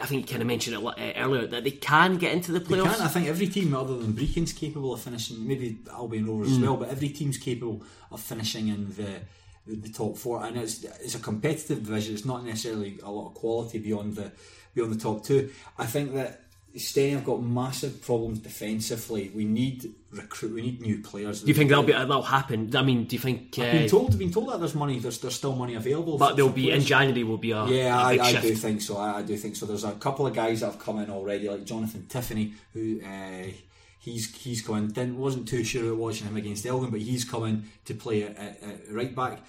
[0.00, 2.60] I think you kind of mentioned it uh, earlier that they can get into the
[2.60, 2.96] playoffs.
[2.96, 3.02] can.
[3.02, 5.46] I think every team other than Brechin's capable of finishing.
[5.46, 9.20] Maybe Albion Rovers as well, but every team's capable of finishing in the
[9.66, 10.44] the, the top four.
[10.44, 12.14] And it's it's a competitive division.
[12.14, 14.32] It's not necessarily a lot of quality beyond the
[14.74, 15.50] beyond the top two.
[15.78, 16.42] I think that
[16.76, 19.30] Steny have got massive problems defensively.
[19.34, 20.54] We need recruit.
[20.54, 21.42] We need new players.
[21.42, 22.74] do you think that'll be that'll happen?
[22.74, 23.58] I mean, do you think?
[23.58, 24.98] Uh, I've been told, been told that there's money.
[24.98, 26.16] There's, there's still money available.
[26.18, 26.80] but there'll be in.
[26.80, 28.96] January will be a Yeah, a I, I do think so.
[28.96, 29.66] I, I do think so.
[29.66, 33.50] There's a couple of guys that have come in already, like Jonathan Tiffany, who uh,
[33.98, 34.86] he's he's come in.
[34.88, 38.36] Didn't wasn't too sure about watching him against Elgin, but he's coming to play at,
[38.36, 39.40] at, at right back.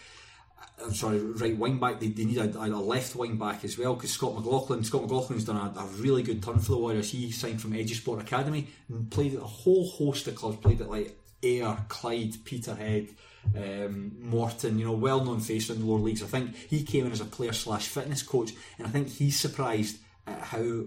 [0.81, 1.99] I'm sorry, right wing back.
[1.99, 4.83] They, they need a, a left wing back as well because Scott McLaughlin.
[4.83, 7.11] Scott McLaughlin's done a, a really good turn for the Warriors.
[7.11, 10.57] He signed from Edusport Academy and played at a whole host of clubs.
[10.57, 13.09] Played at like Ayr, Clyde, Peterhead,
[13.55, 14.79] um, Morton.
[14.79, 16.23] You know, well known face in the lower leagues.
[16.23, 19.39] I think he came in as a player slash fitness coach, and I think he's
[19.39, 20.85] surprised at how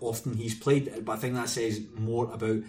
[0.00, 1.04] often he's played.
[1.04, 2.62] But I think that says more about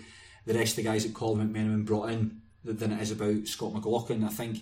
[0.45, 3.73] the rest of the guys that Colin McMenamin brought in than it is about Scott
[3.73, 4.23] McLaughlin.
[4.23, 4.59] I think.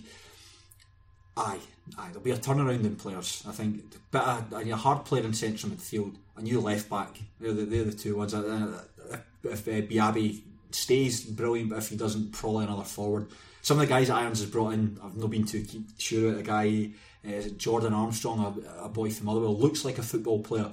[1.36, 1.58] Aye,
[1.98, 3.44] aye, there'll be a turnaround in players.
[3.48, 7.18] I think, but a, a hard player in central midfield, a new left back.
[7.40, 8.34] They're the, they're the two ones.
[8.34, 8.82] Uh,
[9.44, 11.70] If uh, Biabi stays, brilliant.
[11.70, 13.28] But if he doesn't, probably another forward.
[13.60, 15.64] Some of the guys Irons has brought in, I've not been too
[15.98, 16.36] sure about.
[16.38, 16.90] The guy,
[17.28, 20.72] uh, Jordan Armstrong, a, a boy from Motherwell, looks like a football player,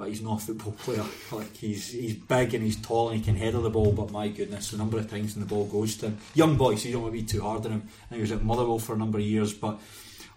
[0.00, 1.04] but he's not a football player.
[1.30, 3.92] Like he's he's big and he's tall and he can header the ball.
[3.92, 6.74] But my goodness, the number of times when the ball goes to him, young boy,
[6.76, 7.82] so you don't want to be too hard on him.
[8.08, 9.78] And he was at Motherwell for a number of years, but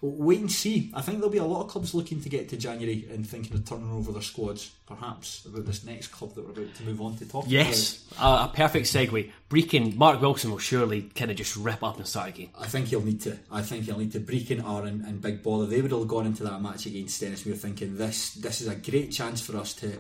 [0.03, 0.91] wait and see.
[0.93, 3.55] I think there'll be a lot of clubs looking to get to January and thinking
[3.55, 7.01] of turning over their squads, perhaps about this next club that we're about to move
[7.01, 9.31] on to talk Yes, a, a perfect segue.
[9.49, 12.49] Brechin, Mark Wilson will surely kind of just rip up and start again.
[12.59, 13.37] I think he'll need to.
[13.49, 14.19] I think he'll need to.
[14.19, 15.67] Brechin, Aaron, and Big Bother.
[15.67, 17.45] They would have gone into that match against Dennis.
[17.45, 18.33] We were thinking this.
[18.33, 19.97] This is a great chance for us to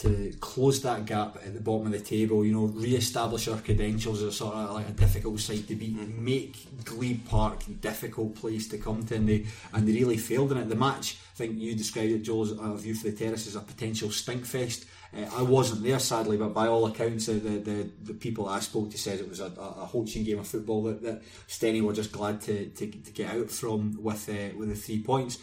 [0.00, 2.44] to close that gap at the bottom of the table.
[2.44, 5.96] You know, re-establish our credentials as a sort of like a difficult side to beat.
[6.18, 10.52] Make Glebe Park a difficult place to come to, and they and they really failed
[10.52, 10.68] in it.
[10.68, 13.56] The match, I think you described it, Joel, as a view for the terrace as
[13.56, 14.86] a potential stink fest.
[15.12, 18.60] Uh, I wasn't there sadly, but by all accounts, uh, the, the the people I
[18.60, 21.82] spoke to said it was a, a, a Holstein game of football that, that Steny
[21.82, 25.36] were just glad to, to, to get out from with uh, with the three points.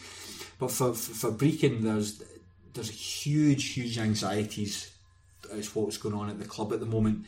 [0.58, 2.22] But for for, for Brechin, there's
[2.74, 4.90] there's huge huge anxieties
[5.52, 7.24] is what's going on at the club at the moment.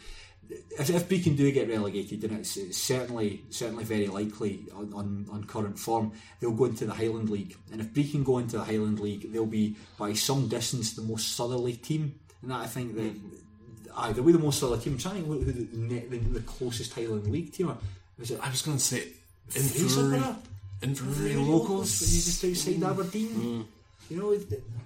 [0.50, 5.26] If, if Brechin do get relegated, then it's, it's certainly certainly very likely on, on,
[5.30, 7.56] on current form they'll go into the Highland League.
[7.70, 11.36] And if Brechin go into the Highland League, they'll be by some distance the most
[11.36, 12.18] southerly team.
[12.42, 13.28] And that I think that hmm.
[13.96, 14.94] aye, they'll be the most southerly team.
[14.94, 17.78] I'm trying to think who the, the, the closest Highland League team are.
[18.18, 19.08] Was it I was going to say?
[19.50, 20.36] Inverurie,
[20.82, 21.98] Inverurie Locals, locals.
[22.00, 22.84] just outside hmm.
[22.84, 23.28] Aberdeen.
[23.28, 23.62] Hmm.
[24.08, 24.36] You know,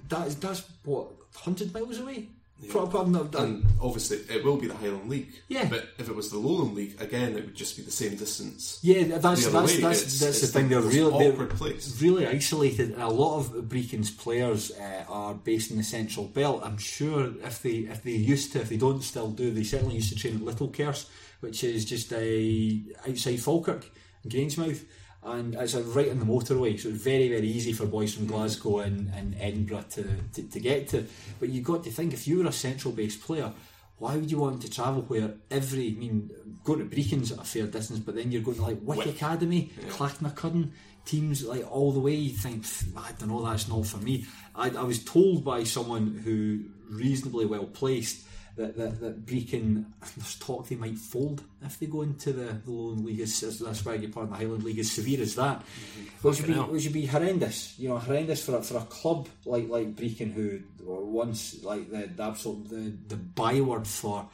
[0.09, 2.29] that's that's what hundred miles away.
[2.69, 5.29] Pro- pro- no, that- And obviously, it will be the Highland League.
[5.49, 5.67] Yeah.
[5.69, 8.79] But if it was the Lowland League, again, it would just be the same distance.
[8.81, 9.81] yeah, that's the that's that's, way.
[9.81, 10.69] that's, It's- the thing.
[10.69, 12.01] the They're really awkward they're place.
[12.01, 16.63] really isolated, and a lot of Brechin's players uh, are based in the Central Belt.
[16.65, 19.97] I'm sure if they if they used to, if they don't still do, they certainly
[19.97, 21.07] used to train at Little Kerse,
[21.41, 23.91] which is just uh, outside Falkirk,
[24.27, 24.85] Grangemouth.
[25.25, 28.81] And it's right on the motorway, so it's very, very easy for boys from Glasgow
[28.81, 31.07] and, and Edinburgh to, to, to get to.
[31.41, 33.51] But you've got to think if you were a central based player,
[33.99, 36.31] why would you want to travel where every, I mean,
[36.63, 39.73] going to Brechin's at a fair distance, but then you're going to like Wick Academy,
[39.89, 40.73] Clachnacuddin,
[41.07, 44.27] teams like all the way, you think, I don't know, that's not for me.
[44.55, 49.85] I, I was told by someone who reasonably well placed that, that, that Brechin,
[50.17, 53.59] there's talk they might fold if they go into the, the Lowland League, as, as
[53.59, 55.61] that's why part of the Highland League, as severe as that.
[55.61, 56.29] Mm-hmm.
[56.29, 59.29] Which would, be, which would be horrendous, you know, horrendous for a, for a club
[59.45, 64.29] like like Brechin who once like the, the absolute the, the byword for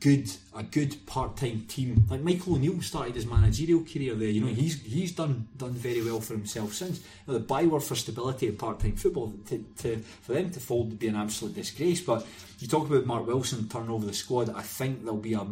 [0.00, 2.06] good a good part time team.
[2.10, 4.28] Like Michael O'Neill started his managerial career there.
[4.28, 7.00] You know, he's he's done done very well for himself since.
[7.26, 10.98] The byword for stability in part time football to, to for them to fold would
[10.98, 12.00] be an absolute disgrace.
[12.00, 12.26] But
[12.58, 14.50] you talk about Mark Wilson turning over the squad.
[14.50, 15.46] I think there'll be a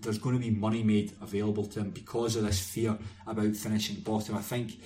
[0.00, 3.96] there's going to be money made available to him because of this fear about finishing
[3.96, 4.36] bottom.
[4.36, 4.78] I think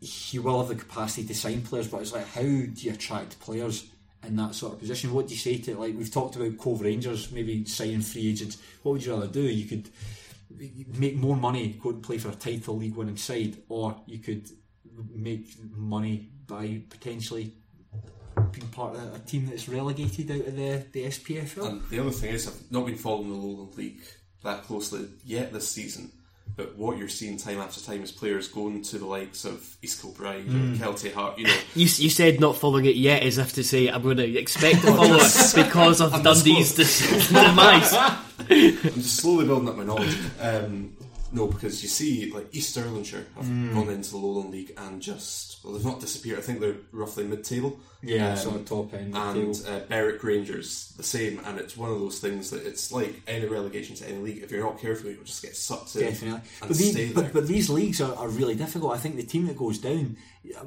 [0.00, 3.40] he will have the capacity to sign players, but it's like how do you attract
[3.40, 3.86] players
[4.26, 5.12] in that sort of position?
[5.12, 5.78] What do you say to it?
[5.78, 8.58] Like we've talked about Cove Rangers maybe signing free agents.
[8.82, 9.42] What would you rather do?
[9.42, 9.88] You could
[10.98, 14.48] make more money, go and play for a title league winning side, or you could
[15.12, 17.52] make money by potentially
[18.52, 21.68] being part of a team that's relegated out of the, the SPFL.
[21.68, 24.02] And the other thing is, I've not been following the Lowland League
[24.42, 26.12] that closely yet this season.
[26.56, 30.00] But what you're seeing time after time is players going to the likes of East
[30.00, 30.74] Kilbride Hmm.
[30.74, 31.38] or Kelty Heart.
[31.38, 34.18] You know, You, you said not following it yet as if to say I'm going
[34.18, 36.74] to expect to follow it because of Dundee's
[37.28, 37.92] demise.
[37.94, 40.16] I'm just slowly building up my knowledge.
[40.40, 40.92] Um,
[41.34, 43.74] no, because you see, like East Stirlingshire have Hmm.
[43.74, 46.38] gone into the Lowland League and just well, they've not disappeared.
[46.38, 47.78] I think they're roughly mid-table.
[48.02, 51.98] Yeah, Um, of top end, And uh, Berwick Rangers the same, and it's one of
[52.00, 54.42] those things that it's like any relegation to any league.
[54.42, 57.70] If you're not careful, you'll just get sucked in Definitely, but these, but, but these
[57.70, 58.92] leagues are, are really difficult.
[58.92, 60.18] I think the team that goes down,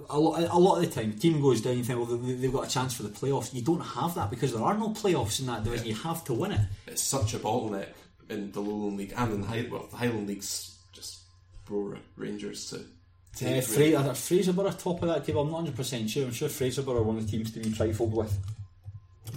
[0.10, 1.78] a lot, a lot of the time, the team goes down.
[1.78, 3.54] You think, well, they- they've got a chance for the playoffs.
[3.54, 5.86] You don't have that because there are no playoffs in that division.
[5.88, 6.62] You have to win it.
[6.88, 7.90] it's such a bottleneck
[8.30, 9.68] in the Lowland League and in the High.
[9.70, 11.20] Well, the Highland League's just
[11.68, 13.62] Brora Rangers to Uh.
[13.62, 15.42] Fra- are Fraserburgh top of that table?
[15.42, 16.26] I'm not 100 percent sure.
[16.26, 18.36] I'm sure Fraserburgh are one of the teams to be trifled with.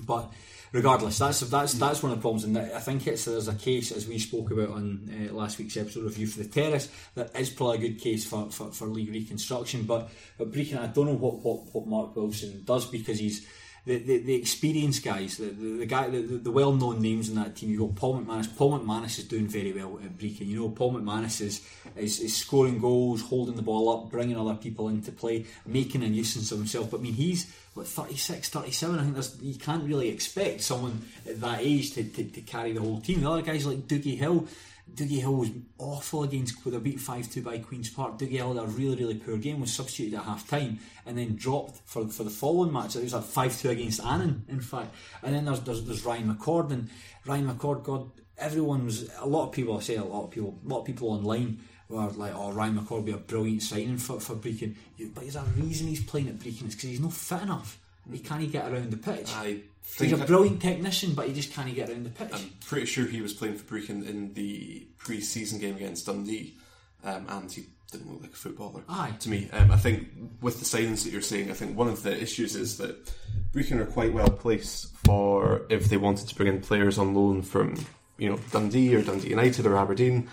[0.07, 0.33] But
[0.73, 3.93] regardless, that's that's that's one of the problems, and I think it's there's a case
[3.93, 7.39] as we spoke about on uh, last week's episode of review for the terrace that
[7.39, 9.83] is probably a good case for, for, for league reconstruction.
[9.83, 13.47] But but Brechin, I don't know what, what, what Mark Wilson does because he's
[13.87, 17.37] the, the, the experienced guys, the, the, the guy, the, the well known names in
[17.37, 17.71] that team.
[17.71, 18.55] You've got Paul McManus.
[18.57, 20.47] Paul McManus is doing very well at Brechin.
[20.47, 21.67] You know, Paul McManus is,
[21.97, 26.09] is is scoring goals, holding the ball up, bringing other people into play, making a
[26.09, 26.91] nuisance of himself.
[26.91, 28.99] But I mean, he's what 36, 37.
[28.99, 32.81] I think you can't really expect someone at that age to, to, to carry the
[32.81, 33.21] whole team.
[33.23, 34.47] The other guys like Dougie Hill.
[34.95, 38.19] Dougie Hill was awful against they beat 5 2 by Queen's Park.
[38.19, 41.37] Dougie Hill had a really, really poor game, was substituted at half time and then
[41.37, 42.97] dropped for, for the following match.
[42.97, 44.95] It was a 5 2 against Annan, in fact.
[45.23, 46.89] And then there's, there's, there's Ryan McCord, and
[47.27, 50.59] Ryan McCord, God, everyone was, a lot of people, I say a lot of people,
[50.65, 54.21] a lot of people online were like, oh, Ryan McCord be a brilliant signing for,
[54.21, 54.77] for Brechin.
[55.15, 57.79] But there's a reason he's playing at Brechin, it's because he's not fit enough.
[58.11, 59.31] He can't get around the pitch.
[59.35, 59.61] I
[59.99, 62.31] He's a brilliant technician, but he just can't get around the pitch.
[62.33, 66.57] I'm pretty sure he was playing for Brechin in the pre-season game against Dundee,
[67.05, 68.83] um, and he didn't look like a footballer.
[68.89, 69.15] Aye.
[69.21, 70.09] To me, um, I think
[70.41, 73.13] with the signings that you're saying, I think one of the issues is that
[73.53, 77.43] Brechin are quite well placed for if they wanted to bring in players on loan
[77.43, 77.75] from
[78.19, 80.29] you know Dundee or Dundee United or Aberdeen.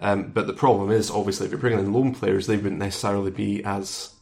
[0.00, 3.30] Um, but the problem is, obviously, if you're bringing in loan players, they wouldn't necessarily
[3.30, 4.12] be as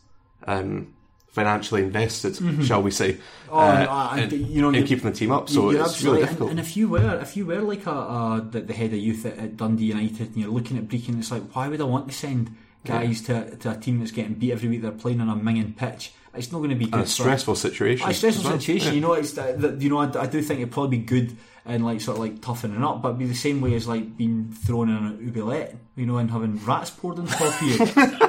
[0.46, 0.94] um,
[1.36, 2.34] financially invested,
[2.64, 3.52] shall we say, Mm-hmm.
[3.54, 5.48] Oh, uh, no, I- in, you know, in keeping the team up.
[5.48, 6.50] So it's really difficult.
[6.50, 8.98] And, and if you were, if you were like a, a the, the head of
[8.98, 11.84] youth at, at Dundee United, and you're looking at Brechin, it's like, why would I
[11.84, 14.82] want to send guys to, to a team that's getting beat every week?
[14.82, 16.94] They're playing on a minging pitch it's not going to be good.
[16.94, 18.08] And a for- stressful situation.
[18.08, 18.60] a stressful well.
[18.60, 18.88] situation.
[18.88, 18.94] Yeah.
[18.94, 21.84] You know, it's that, you know, I, I do think it'd probably be good and
[21.84, 24.52] like sort of like toughening up, but it'd be the same way as like being
[24.52, 27.78] thrown in an oubliette, you know, and having rats poured on top of you.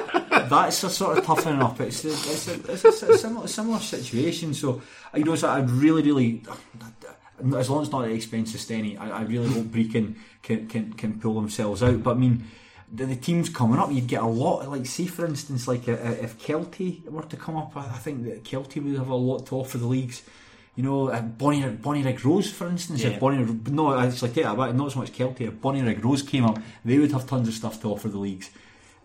[0.48, 1.80] That's a sort of toughening up.
[1.80, 4.54] It's a, it's a, it's a, similar, similar situation.
[4.54, 4.82] So
[5.14, 6.42] you know, so I'd really, really.
[7.56, 10.16] As long as it's not at the expense of Stenny, I, I really hope Brechin
[10.42, 12.02] can, can can pull themselves out.
[12.02, 12.44] But I mean,
[12.92, 14.68] the, the teams coming up, you'd get a lot.
[14.68, 18.24] Like, say for instance, like uh, if Kelty were to come up, I, I think
[18.24, 20.22] that Kelty would have a lot to offer the leagues.
[20.74, 23.02] You know, uh, Bonnie Bonnyrigg Rose, for instance.
[23.02, 23.10] Yeah.
[23.10, 24.74] If Bonnie, no, actually, take that back.
[24.74, 25.42] Not so much Kelty.
[25.42, 28.50] If Bonnyrigg Rose came up, they would have tons of stuff to offer the leagues.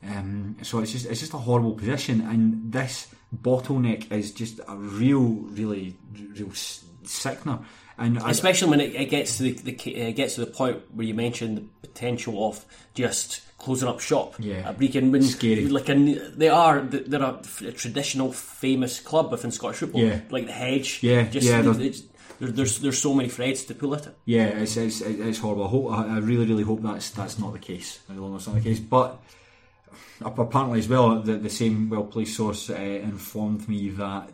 [0.06, 4.76] Um, so it's just it's just a horrible position, and this bottleneck is just a
[4.76, 5.96] real, really,
[6.38, 6.52] real
[7.04, 7.60] sickener.
[7.98, 10.82] And I- especially when it, it gets to the, the uh, gets to the point
[10.94, 14.36] where you mentioned the potential of just closing up shop.
[14.40, 14.74] Yeah.
[14.74, 15.68] Brechin when Scary.
[15.68, 15.96] like a,
[16.36, 20.02] they are they're a, a traditional famous club within Scottish football.
[20.02, 20.20] Yeah.
[20.32, 21.00] like the Hedge.
[21.02, 21.92] Yeah, just yeah, there,
[22.40, 24.18] there's there's so many threads to pull at it.
[24.26, 25.66] Yeah, it's, it's, it's horrible.
[25.66, 28.00] I, hope, I I really, really hope that's that's not the case.
[28.10, 28.80] I don't know it's not the case.
[28.80, 29.22] But
[30.26, 34.34] apparently, as well, the, the same well placed source uh, informed me that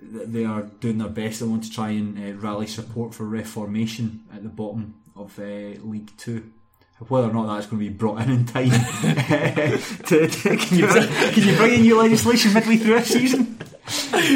[0.00, 1.40] they are doing their best.
[1.40, 5.42] They want to try and uh, rally support for reformation at the bottom of uh,
[5.42, 6.52] League Two.
[7.06, 8.70] Whether or not that's going to be brought in in time,
[10.06, 13.58] to, to- can, you bring, can you bring in new legislation midway through a season?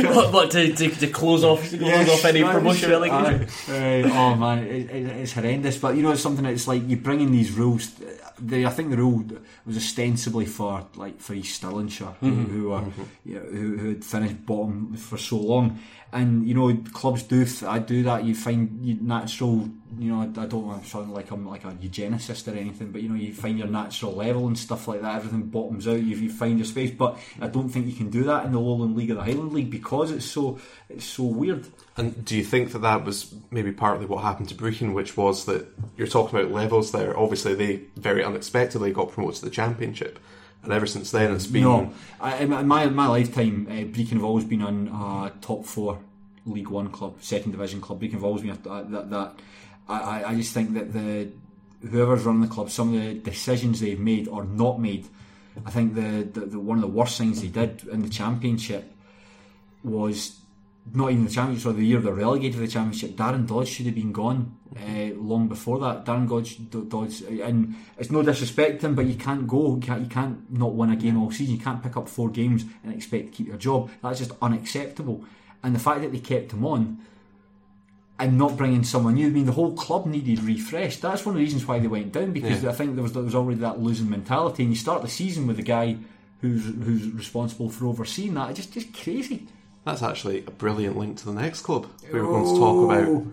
[0.05, 3.47] what, what to, to, to close off to close off any promotion aye.
[4.05, 5.79] oh man, it, it, it's horrendous.
[5.79, 7.93] But you know, it's something that's like you bring in these rules.
[8.39, 9.25] The, I think the rule
[9.67, 12.45] was ostensibly for like for East Stirlingshire, who, mm-hmm.
[12.45, 13.03] who are mm-hmm.
[13.25, 15.79] you know, who, who had finished bottom for so long.
[16.13, 18.25] And you know, clubs do I do that.
[18.25, 19.69] You find you natural.
[19.99, 23.03] You know, I don't want to sound like I'm like a eugenicist or anything, but
[23.03, 25.17] you know, you find your natural level and stuff like that.
[25.17, 26.01] Everything bottoms out.
[26.01, 28.61] You, you find your space, but I don't think you can do that in the
[28.61, 31.67] Lowland League or the Highland League because it's so it's so weird.
[31.97, 35.45] And do you think that that was maybe partly what happened to Brechin, which was
[35.45, 35.67] that
[35.97, 37.19] you're talking about levels there?
[37.19, 40.19] Obviously, they very unexpectedly got promoted to the Championship,
[40.63, 44.25] and ever since then it's been No, I, in my my lifetime, uh, Brechin have
[44.25, 45.99] always been on a top four
[46.47, 48.01] League One club, second division club.
[48.01, 49.11] Brechin have always been a, that.
[49.11, 49.35] that
[49.89, 51.31] I, I- just think that the
[51.89, 55.07] whoever's running the club, some of the decisions they've made or not made,
[55.67, 58.93] I think the, the, the one of the worst things they did in the Championship
[59.85, 60.39] was
[60.95, 63.13] not even the championship, or the year they're relegated to the championship.
[63.13, 66.05] Darren Dods should have been gone uh, long before that.
[66.05, 70.01] Darren Dods, Dods, and it's no disrespect to him, but you can't go, you can't,
[70.03, 71.55] you can't not win a game all season.
[71.55, 73.91] You can't pick up four games and expect to keep your job.
[74.03, 75.25] That's just unacceptable.
[75.63, 76.99] And the fact that they kept him on
[78.23, 81.03] and not bringing someone new, I mean, the whole club needed refreshed.
[81.03, 82.71] That's one of the reasons why they went down because Yeah.
[82.71, 85.47] I think there was there was already that losing mentality, and you start the season
[85.47, 85.97] with a guy
[86.41, 88.51] who's who's responsible for overseeing that.
[88.51, 89.47] It's just just crazy.
[89.85, 93.27] that's actually a brilliant link to the next club we were going to talk about.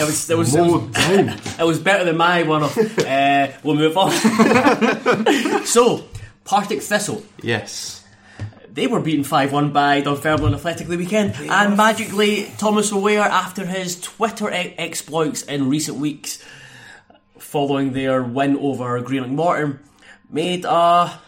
[0.00, 0.82] It was, it was, it was,
[1.58, 2.62] it was better than my one.
[2.62, 4.12] Of, uh, we'll move on.
[5.66, 6.04] so,
[6.44, 7.22] Partick Thistle.
[7.42, 8.04] Yes,
[8.78, 13.66] They were beaten 5 1 by Dunfermline Athletic the weekend, and magically, Thomas O'Ware, after
[13.66, 16.38] his Twitter e- exploits in recent weeks,
[17.38, 19.80] following their win over Greenock Morton,
[20.30, 21.18] made a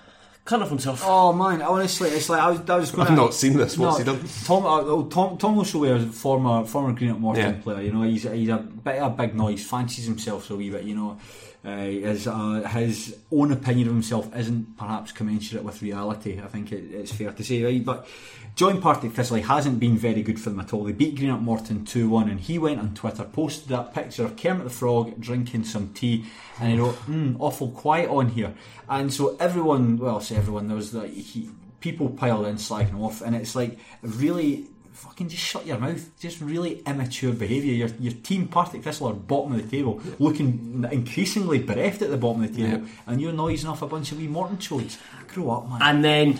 [0.46, 1.02] cunt of himself.
[1.04, 3.76] Oh man, honestly, it's like I was, I was going I've not seen this.
[3.76, 4.20] What's he done?
[4.44, 7.62] Tom, uh, Tom, Tom O'Shea is a former former Greenock Morton Yeah.
[7.62, 7.82] player.
[7.82, 10.84] You know, he's he's a bit of a big noise, fancies himself a wee bit.
[10.84, 11.18] You know,
[11.64, 16.40] uh, his uh, his own opinion of himself isn't perhaps commensurate with reality.
[16.42, 17.84] I think it, it's fair to say, right?
[17.84, 18.08] But
[18.56, 20.84] John Partick Thistle hasn't been very good for them at all.
[20.84, 24.36] They beat Greenock Morton two one, and he went on Twitter, posted that picture of
[24.36, 26.24] Kermit the Frog drinking some tea,
[26.60, 28.54] and he wrote, mm, "Awful quiet on here."
[28.88, 31.50] And so everyone, well, I say everyone, there was like he,
[31.80, 36.08] people piled in slagging him off, and it's like really fucking just shut your mouth.
[36.18, 37.74] Just really immature behaviour.
[37.74, 42.16] Your your team Partick Thistle are bottom of the table, looking increasingly bereft at the
[42.16, 44.98] bottom of the table, and you're noising off a bunch of wee Morton chodes.
[45.28, 45.82] Grow up, man.
[45.82, 46.34] And then,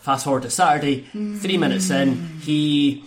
[0.00, 3.04] fast forward to Saturday, three minutes in, he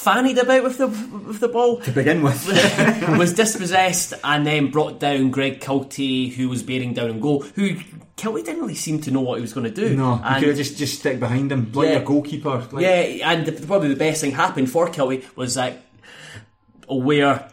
[0.00, 1.78] fannied about with the with the ball.
[1.80, 2.46] to begin with,
[3.18, 7.42] was dispossessed and then brought down Greg Kiltie, who was bearing down and goal.
[7.42, 7.74] Who
[8.16, 9.96] Kiltie didn't really seem to know what he was going to do.
[9.96, 12.02] no, and could have just just stick behind him like Yeah.
[12.02, 12.66] goalkeeper.
[12.72, 15.82] Like, yeah, and the, probably the best thing happened for Kiltie was that
[16.88, 17.50] O'Ware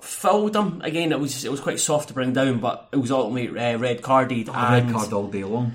[0.00, 1.12] fouled him again.
[1.12, 4.02] It was it was quite soft to bring down, but it was ultimately uh, red
[4.02, 4.48] carded.
[4.48, 5.74] a and, red card all day long.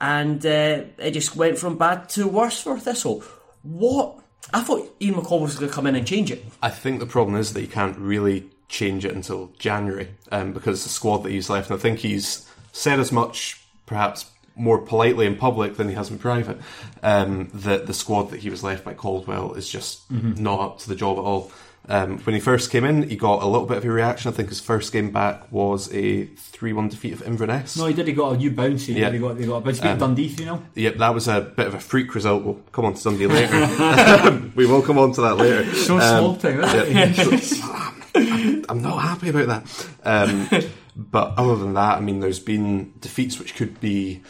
[0.00, 3.22] and uh, it just went from bad to worse for Thistle.
[3.62, 4.20] What?
[4.52, 6.44] I thought Ian McCall was going to come in and change it.
[6.62, 10.82] I think the problem is that you can't really change it until January um, because
[10.84, 15.26] the squad that he's left, and I think he's said as much perhaps more politely
[15.26, 16.58] in public than he has in private,
[17.02, 20.88] um, that the squad that he was left by Caldwell is just not up to
[20.88, 21.52] the job at all.
[21.90, 24.30] Um, when he first came in, he got a little bit of a reaction.
[24.30, 27.78] I think his first game back was a 3 1 defeat of Inverness.
[27.78, 28.06] No, he did.
[28.06, 28.88] He got a new bounce.
[28.88, 29.10] Yeah.
[29.10, 29.80] he got, he got a bounce.
[29.80, 30.62] He beat Dundee 3 0.
[30.74, 32.44] Yep, that was a bit of a freak result.
[32.44, 34.50] We'll come on to Dundee later.
[34.54, 35.64] we will come on to that later.
[35.74, 37.18] So small time, isn't
[38.14, 38.64] it?
[38.68, 39.88] I'm not happy about that.
[40.04, 40.48] Um,
[40.94, 44.22] but other than that, I mean, there's been defeats which could be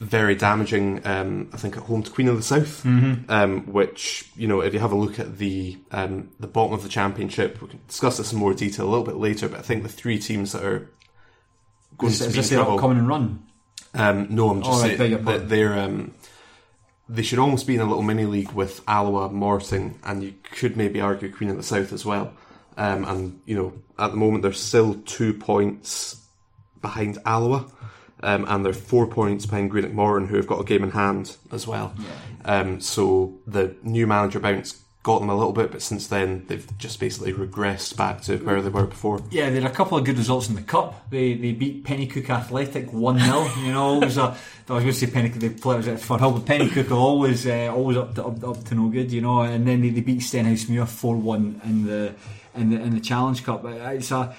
[0.00, 1.06] very damaging.
[1.06, 4.72] Um, I think at home to Queen of the South, um, which you know, if
[4.74, 8.16] you have a look at the um, the bottom of the championship, we can discuss
[8.16, 9.48] this in more detail a little bit later.
[9.48, 10.90] But I think the three teams that are
[11.98, 12.74] going Is, to is be this the trouble.
[12.74, 13.46] upcoming and run?
[13.92, 16.14] Um, no, I'm just Oh, saying your that they're um,
[17.08, 20.76] they should almost be in a little mini league with Alloa, Morton, and you could
[20.76, 22.32] maybe argue Queen of the South as well.
[22.76, 26.24] Um, and you know, at the moment they're still two points
[26.80, 27.66] behind Alloa,
[28.22, 31.36] um, and they're four points behind Greenock Morton, who have got a game in hand
[31.52, 31.94] as well.
[32.44, 36.66] Um, so the new manager bounce got them a little bit, but since then they've
[36.78, 39.22] just basically regressed back to where they were before.
[39.30, 41.08] Yeah, there are a couple of good results in the cup.
[41.10, 44.36] They they beat Penicuik Athletic one 0 You know, it was a.
[44.68, 45.40] I was going to say Penicuik.
[45.40, 48.44] They play it was at Firhill, but Penicuik are always uh, always up to, up,
[48.44, 49.10] up to no good.
[49.10, 52.14] You know, and then they, they beat Stenhousemuir four one in the
[52.54, 53.64] in the in the Challenge Cup.
[53.64, 54.34] It's a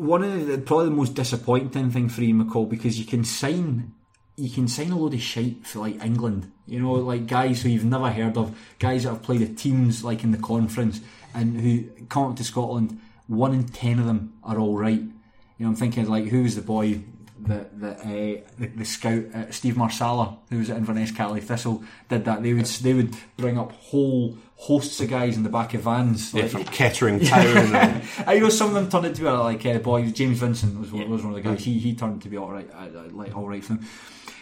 [0.00, 3.92] one of the probably the most disappointing thing for Ian McCall because you can sign
[4.34, 7.68] you can sign a load of shite for like England, you know, like guys who
[7.68, 11.02] you've never heard of, guys that have played at teams like in the conference
[11.34, 12.98] and who come up to Scotland.
[13.26, 15.00] One in ten of them are all right.
[15.00, 15.12] You
[15.58, 17.02] know, I'm thinking like who's the boy
[17.40, 21.84] that that uh, the, the scout uh, Steve Marsella, who was at Inverness Caley Thistle,
[22.08, 22.42] did that.
[22.42, 26.34] They would they would bring up whole hosts of guys in the back of vans.
[26.34, 27.46] Yeah, like- from Kettering Town.
[27.74, 30.38] and, I know some of them turned out to be uh, like uh, boy James
[30.38, 31.64] Vincent was, one was one of the guys.
[31.64, 33.86] He he turned to be all right, uh, uh, like all right for them.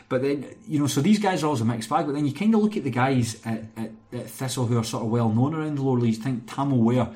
[0.08, 2.06] But then you know, so these guys are always a mixed bag.
[2.06, 4.84] But then you kind of look at the guys at, at, at Thistle who are
[4.84, 6.18] sort of well known around the lower leagues.
[6.18, 7.10] Think Tam O'Ware.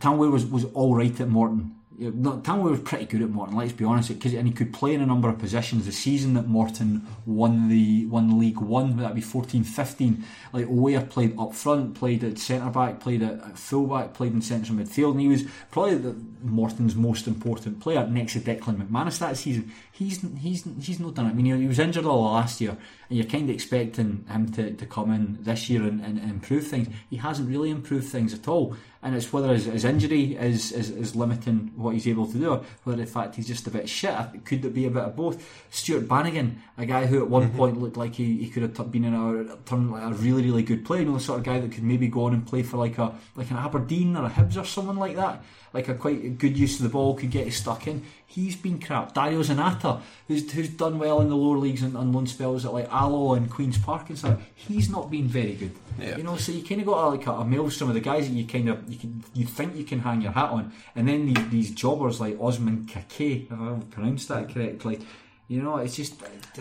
[0.00, 1.76] Tam O'Ware was, was all right at Morton.
[2.00, 3.56] O'Ware was pretty good at Morton.
[3.56, 5.86] Let's be honest, and he could play in a number of positions.
[5.86, 10.22] The season that Morton won the won League One, that'd that be 14-15?
[10.52, 14.42] Like O'Ware played up front, played at centre back, played at full back, played in
[14.42, 19.18] central midfield, and he was probably the, Morton's most important player next to Declan McManus
[19.20, 19.72] that season.
[19.96, 21.30] He's he's he's not done it.
[21.30, 22.76] I mean, he, was injured all last year,
[23.08, 26.32] and you're kind of expecting him to, to come in this year and, and, and
[26.32, 26.88] improve things.
[27.10, 28.74] He hasn't really improved things at all,
[29.04, 32.54] and it's whether his, his injury is, is is limiting what he's able to do,
[32.54, 34.44] or whether in fact he's just a bit shit.
[34.44, 35.48] Could it be a bit of both?
[35.70, 37.56] Stuart Bannigan, a guy who at one mm-hmm.
[37.56, 40.64] point looked like he, he could have been in a turned like a really really
[40.64, 42.64] good player, you know, the sort of guy that could maybe go on and play
[42.64, 45.44] for like a like an Aberdeen or a Hibs or someone like that,
[45.74, 48.02] like a quite good use of the ball, could get it stuck in.
[48.26, 49.12] He's been crap.
[49.12, 52.72] Dario Zanatta, who's who's done well in the lower leagues and on loan spells at
[52.72, 55.72] like Alloa and Queens Park and stuff, he's not been very good.
[56.00, 56.16] Yeah.
[56.16, 58.28] You know, so you kind of got a, like a, a maelstrom of the guys
[58.28, 61.06] that you kind of you can you think you can hang your hat on, and
[61.08, 65.00] then these, these jobbers like Osman Kakay, if I pronounced that correctly.
[65.46, 66.14] You know, it's just.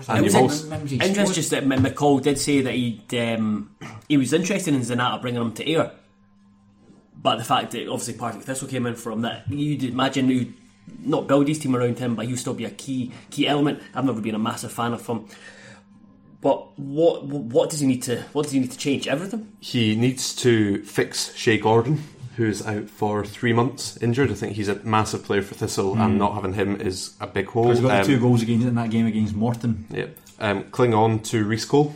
[0.09, 1.35] And it was also- Mimsy Interest scored.
[1.35, 3.73] just that McCall did say that he um,
[4.09, 5.91] he was interested in Zanatta bringing him to Ayr,
[7.23, 10.53] but the fact that obviously Partick Thistle came in from that, you'd imagine you'd
[11.03, 13.81] not build his team around him, but he'll still be a key key element.
[13.95, 15.25] I've never been a massive fan of him,
[16.41, 19.07] but what what does he need to what does he need to change?
[19.07, 19.51] Everything.
[19.61, 22.03] He needs to fix Shea Gordon,
[22.35, 24.29] who's out for three months injured.
[24.29, 27.47] I think he's a massive player for Thistle, and not having him is a big
[27.47, 27.69] hole.
[27.69, 29.85] He's got Um, two goals against in that game against Morton.
[29.89, 30.07] yeah.
[30.39, 31.95] Um, cling on to Reece Cole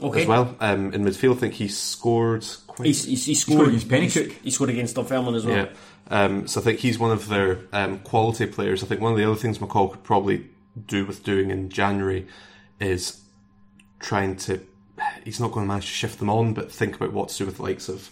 [0.00, 0.22] Okay.
[0.22, 0.56] as well.
[0.60, 2.86] Um, in midfield, I think he scored quite.
[2.86, 4.32] He's, he's, he scored scored against Penicuik.
[4.32, 5.56] He, he scored against Dunfermline as well.
[5.56, 5.68] Yeah.
[6.10, 8.82] Um, so I think he's one of their um, quality players.
[8.82, 10.48] I think one of the other things McCall could probably
[10.86, 12.26] do with doing in January
[12.80, 13.20] is
[14.00, 14.60] trying to.
[15.24, 17.46] He's not going to manage to shift them on, but think about what to do
[17.46, 18.10] with the likes of.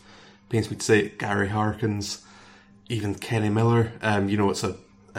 [0.48, 2.24] Pains me to say Gary Harkins,
[2.88, 3.92] even Kenny Miller.
[4.02, 4.76] Um, you know, it's a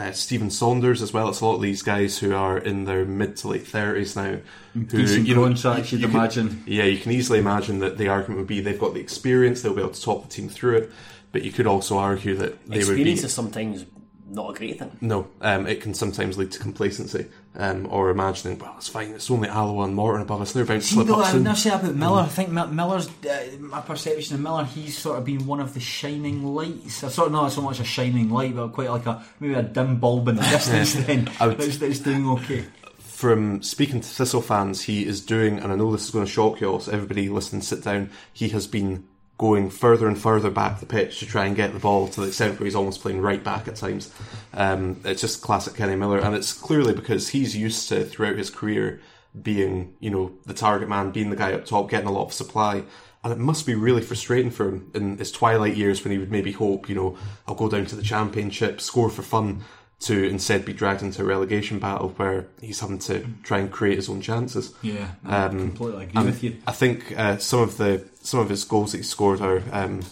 [0.08, 1.28] uh, Stephen Saunders as well.
[1.28, 4.38] It's a lot of these guys who are in their mid to late thirties now.
[4.74, 6.64] Who Decent you know, contracts, you'd you could- imagine.
[6.66, 9.74] yeah, you can easily imagine that the argument would be they've got the experience, they'll
[9.74, 10.90] be able to talk the team through it.
[11.32, 13.86] But you could also argue that they would be Experience is sometimes
[14.28, 14.96] not a great thing.
[15.00, 15.28] no.
[15.40, 19.10] Um, it can sometimes lead to complacency um, or imagining, well, it's fine.
[19.10, 20.52] It's only Alloa and Morton above us.
[20.52, 21.42] They're about to slip though, up soon.
[21.42, 22.22] never say that about Miller.
[22.22, 24.64] I think Miller's uh, my perception of Miller.
[24.64, 27.04] He's sort of been one of the shining lights.
[27.04, 29.62] I sort of not so much a shining light, but quite like a maybe a
[29.62, 30.94] dim bulb in the distance.
[30.94, 32.64] then would- that's, that's doing okay.
[32.98, 36.30] From speaking to Thistle fans, he is doing, and I know this is going to
[36.30, 36.80] shock you all.
[36.80, 38.10] So everybody, listen, sit down.
[38.32, 39.04] He has been
[39.38, 42.28] going further and further back the pitch to try and get the ball to the
[42.28, 44.12] extent where he's almost playing right back at times.
[44.54, 48.50] Um, it's just classic Kenny Miller, and it's clearly because he's used to throughout his
[48.50, 49.00] career
[49.40, 52.32] being, you know, the target man, being the guy up top, getting a lot of
[52.32, 52.84] supply.
[53.24, 56.32] And it must be really frustrating for him in his twilight years when he would
[56.32, 57.16] maybe hope, you know,
[57.46, 59.62] I'll go down to the championship, score for fun,
[60.02, 63.96] to instead be dragged into a relegation battle where he's having to try and create
[63.96, 64.74] his own chances.
[64.82, 66.56] Yeah, I completely agree with you.
[66.66, 70.02] I think uh, some of the some of his goals that he scored are, um,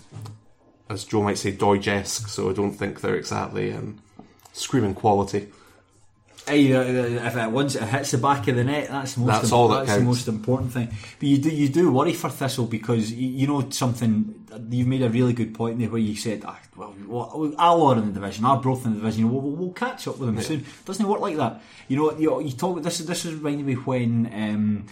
[0.88, 2.28] as Joe might say, Doige-esque.
[2.28, 3.98] So I don't think they're exactly um,
[4.52, 5.48] screaming quality.
[6.48, 9.42] Aye, uh, if it once it hits the back of the net, that's the most
[9.42, 10.88] That's all that that's the most important thing.
[11.18, 14.46] But you do you do worry for Thistle because you, you know something.
[14.68, 18.06] You've made a really good point there where you said, ah, "Well, well Alloa in
[18.06, 19.30] the division, Arbroath in the division.
[19.30, 21.62] We'll, we'll, catch up with them soon." Doesn't it work like that?
[21.88, 22.82] You know, you, you talk.
[22.82, 24.30] This is this is reminding me when.
[24.32, 24.86] Um,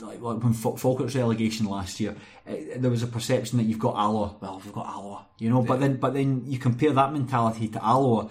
[0.00, 2.16] like, when Falkirk's relegation last year,
[2.48, 4.34] uh, there was a perception that you've got Alloa.
[4.40, 5.62] Well, we've got Alloa, you know.
[5.62, 8.28] But then, but then you compare that mentality to Alloa, uh,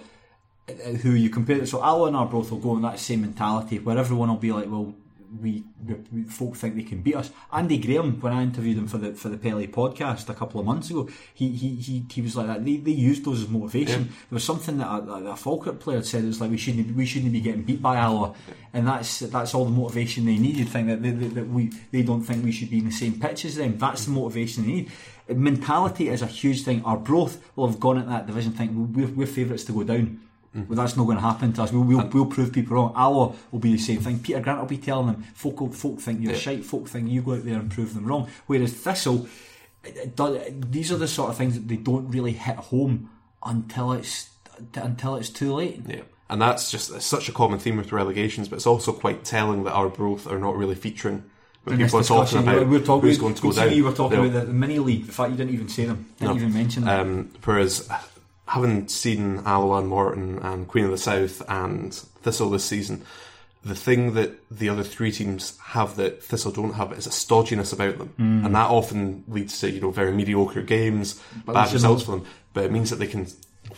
[1.02, 1.68] who you compare it.
[1.68, 4.70] So Alloa and both will go in that same mentality, where everyone will be like,
[4.70, 4.94] well,
[5.40, 5.64] we,
[6.12, 7.30] we, folk think they can beat us.
[7.52, 10.66] Andy Graham, when I interviewed him for the for the Pele podcast a couple of
[10.66, 12.64] months ago, he he he, he was like that.
[12.64, 14.04] They, they used those as motivation.
[14.04, 16.24] There was something that a, a Falkirk player had said.
[16.24, 18.34] It was like we shouldn't we shouldn't be getting beat by Alloa,
[18.74, 20.68] and that's that's all the motivation they needed.
[20.68, 23.18] Think that they, that, that we they don't think we should be in the same
[23.18, 23.78] pitch as them.
[23.78, 24.92] That's the motivation they need.
[25.28, 26.82] Mentality is a huge thing.
[26.84, 30.20] Arbroath will have gone at that division think we're, we're favourites to go down.
[30.54, 31.72] Well, that's not going to happen to us.
[31.72, 32.92] We'll, we'll, we'll prove people wrong.
[32.94, 34.18] Alloa will be the same thing.
[34.18, 37.34] Peter Grant will be telling them, folk, folk think you're shite, folk think you go
[37.34, 38.28] out there and prove them wrong.
[38.46, 39.26] Whereas Thistle,
[40.14, 40.38] does-
[40.70, 43.10] these are the sort of things that they don't really hit home
[43.44, 44.28] until it's
[44.74, 45.80] until it's too late.
[45.86, 46.02] Yeah.
[46.28, 49.64] And that's just it's such a common theme with relegations, but it's also quite telling
[49.64, 51.24] that Arbroath are not really featuring
[51.64, 53.72] when people are talking about we're talking, who's going to go down.
[53.72, 55.06] You were talking about the, the mini league.
[55.06, 56.06] The fact, you didn't even say them.
[56.18, 56.40] Didn't No.
[56.40, 57.00] even mention them.
[57.00, 57.88] Um, whereas
[58.52, 63.02] having seen Alloa and Morton and Queen of the South and Thistle this season,
[63.64, 67.72] the thing that the other three teams have that Thistle don't have is a stodginess
[67.72, 68.44] about them, Mm.
[68.44, 72.24] and that often leads to you know very mediocre games, But bad results for them.
[72.52, 73.26] But it means that they can,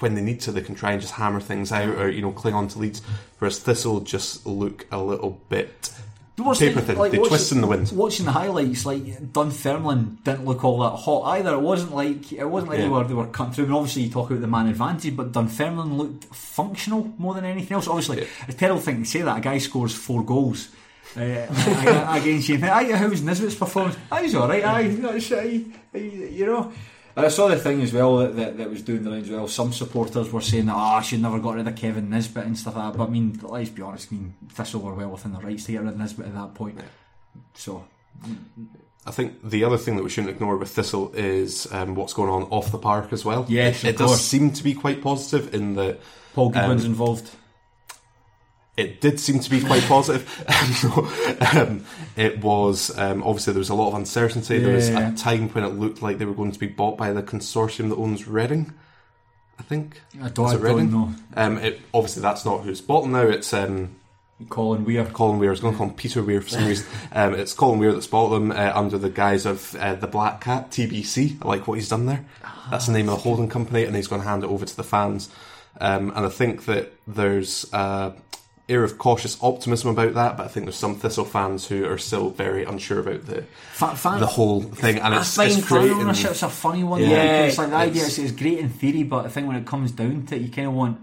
[0.00, 2.32] when they need to, they can try and just hammer things out or you know
[2.32, 3.00] cling on to leads.
[3.38, 5.92] Whereas Thistle just look a little bit
[6.36, 6.98] paper the- thin.
[6.98, 7.92] like, they twist in the wind.
[7.92, 11.54] Watching the highlights, like Dunfermline didn't look all that hot either.
[11.54, 12.90] It wasn't like it wasn't like they Yeah.
[12.90, 13.66] were they were cutting through.
[13.66, 17.74] And obviously, you talk about the man advantage, but Dunfermline looked functional more than anything
[17.74, 17.86] else.
[17.86, 20.68] Obviously, it's a terrible thing to say that a guy scores four goals.
[21.16, 21.20] Uh,
[22.10, 23.96] against you, aye, how was Nisbet's performance?
[24.10, 24.64] Aye, he's all right.
[24.64, 25.60] I, that's aye,
[25.94, 26.72] you know.
[27.16, 29.46] I saw the thing as well that, that, that was doing the rounds as well.
[29.46, 32.58] Some supporters were saying that, oh, I should never got rid of Kevin Nisbet and
[32.58, 32.98] stuff like that.
[32.98, 35.72] But I mean, let's be honest, I mean, Thistle were well within the rights to
[35.72, 36.80] get rid of Nisbet at that point.
[37.54, 37.84] So,
[39.06, 42.30] I think the other thing that we shouldn't ignore with Thistle is um, what's going
[42.30, 43.46] on off the park as well.
[43.48, 46.00] Yes, it, it does seem to be quite positive in that
[46.34, 47.30] Paul Goodwin's Um, involved.
[48.76, 50.26] It did seem to be quite positive.
[51.54, 51.84] um,
[52.16, 54.58] it was um, obviously there was a lot of uncertainty.
[54.58, 57.12] There was a time when it looked like they were going to be bought by
[57.12, 58.72] the consortium that owns Reading.
[59.58, 60.00] I think.
[60.20, 61.14] I don't- it I don't know.
[61.36, 63.22] Um, it, obviously, that's not who's bought them now.
[63.22, 63.94] It's um,
[64.48, 65.04] Colin Weir.
[65.06, 65.50] Colin Weir.
[65.50, 66.86] I was going to call him Peter Weir for some reason.
[67.12, 70.40] Um, it's Colin Weir that's bought them uh, under the guise of uh, the Black
[70.40, 71.38] Cat TBC.
[71.40, 72.24] I like what he's done there.
[72.72, 74.76] That's the name of the holding company, and he's going to hand it over to
[74.76, 75.30] the fans.
[75.80, 78.12] Um, and I think that there's a
[78.68, 81.98] air of cautious optimism about that, but I think there's some Thistle fans who are
[81.98, 83.42] still very unsure about the
[83.72, 84.98] Fa- fan- the whole thing.
[85.00, 87.02] And I it's, find it's fan creating- ownership's a funny one.
[87.02, 89.66] Yeah, Yeah, it's like the idea is great in theory, but I think when it
[89.66, 90.98] comes down to it, you kind of want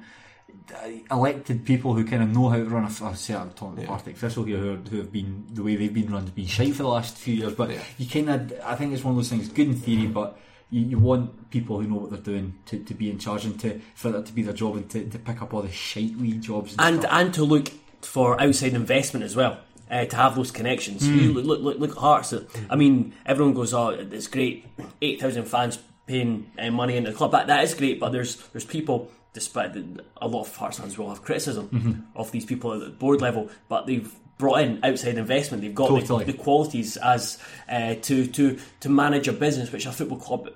[0.73, 3.05] uh, elected people who kind of know how to run a.
[3.05, 5.93] I say I'm talking about Partick Thistle here, who, who have been the way they've
[5.93, 7.53] been run has been shite for the last few years.
[7.53, 7.79] But Yeah.
[7.97, 9.49] you kind of, I think it's one of those things.
[9.49, 10.39] Good in theory, but.
[10.71, 13.59] You, you want people who know what they're doing to, to be in charge and
[13.59, 16.15] to for that to be their job and to, to pick up all the shite
[16.15, 17.13] wee jobs and, and stuff.
[17.13, 19.59] and to look for outside investment as well.
[19.89, 22.33] Uh, to have those connections, you look, look, look, look at Hearts.
[22.69, 24.65] I mean, everyone goes, "Oh, it's great,
[25.01, 28.37] eight thousand fans paying uh, money into the club." That that is great, but there's
[28.53, 32.71] there's people, despite the, a lot of Hearts fans will have criticism of these people
[32.73, 35.61] at the board level, but they've brought in outside investment.
[35.61, 36.23] They've got Totally.
[36.23, 40.49] the, the qualities as uh, to to to manage a business, which a football club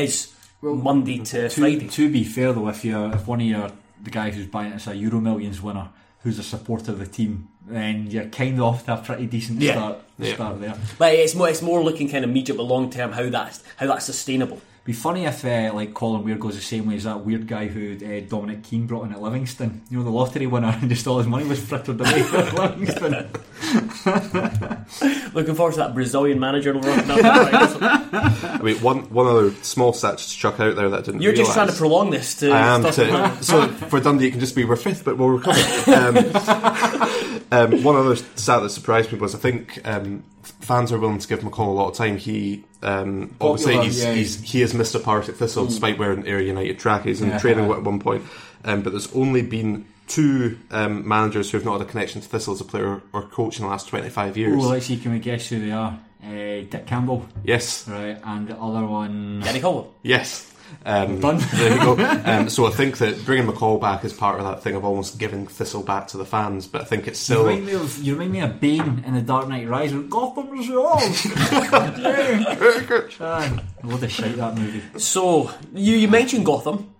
[0.00, 0.32] is
[0.62, 1.88] Monday to, to, Friday.
[1.88, 3.70] to be fair though, if you if one of your
[4.02, 5.88] the guy who's buying it's a Euro Millions winner
[6.22, 9.60] who's a supporter of the team, then you're kind of off to a pretty decent
[9.60, 9.72] Yeah.
[9.72, 10.34] start Yeah.
[10.34, 10.74] start there.
[10.98, 13.86] But it's more it's more looking kind of medium but long term how that's how
[13.86, 14.60] that's sustainable.
[14.84, 17.68] Be funny if uh, like Colin Weir goes the same way as that weird guy
[17.68, 19.80] who uh, Dominic Keane brought in at Livingston.
[19.88, 23.30] You know the lottery winner, and just all his money was frittered away at Livingston.
[25.34, 26.74] Looking forward to that Brazilian manager.
[26.74, 27.20] working out there.
[28.52, 31.22] I mean, one one other small stat to chuck out there that I didn't.
[31.22, 32.50] You're just trying to prolong this to.
[32.50, 35.60] I am to, so for Dundee it can just be we're fifth, but we'll recover.
[35.90, 36.16] Um,
[37.50, 41.28] um, one other stat that surprised me was I think um, fans are willing to
[41.28, 42.16] give McCall a lot of time.
[42.16, 44.12] He um, obviously Popular, he's, yeah.
[44.14, 47.38] he's he has missed a Partick Thistle despite wearing the Ayr United trackies and Yeah.
[47.38, 48.24] training at one point.
[48.64, 52.28] Um, but there's only been two um, managers who have not had a connection to
[52.28, 54.62] Thistle as a player or coach in the last 25 years.
[54.64, 55.98] Oh, let's see, can we guess who they are?
[56.22, 59.40] Uh, Dick Campbell, yes, right, and the other one.
[59.40, 59.94] Gary Cole.
[60.02, 60.50] yes.
[60.86, 61.38] Um, Done.
[61.54, 62.20] there you go.
[62.24, 65.18] Um, so I think that bringing McCall back is part of that thing of almost
[65.18, 67.42] giving Thistle back to the fans, but I think it's still.
[67.42, 70.08] You remind, me of, you remind me of Bane in The Dark Knight Rises.
[70.08, 71.26] Gotham's yours!
[71.26, 72.54] yeah.
[72.56, 73.14] Very good.
[73.20, 74.82] Ah, What a shite that movie.
[74.98, 76.92] So you you mentioned Gotham,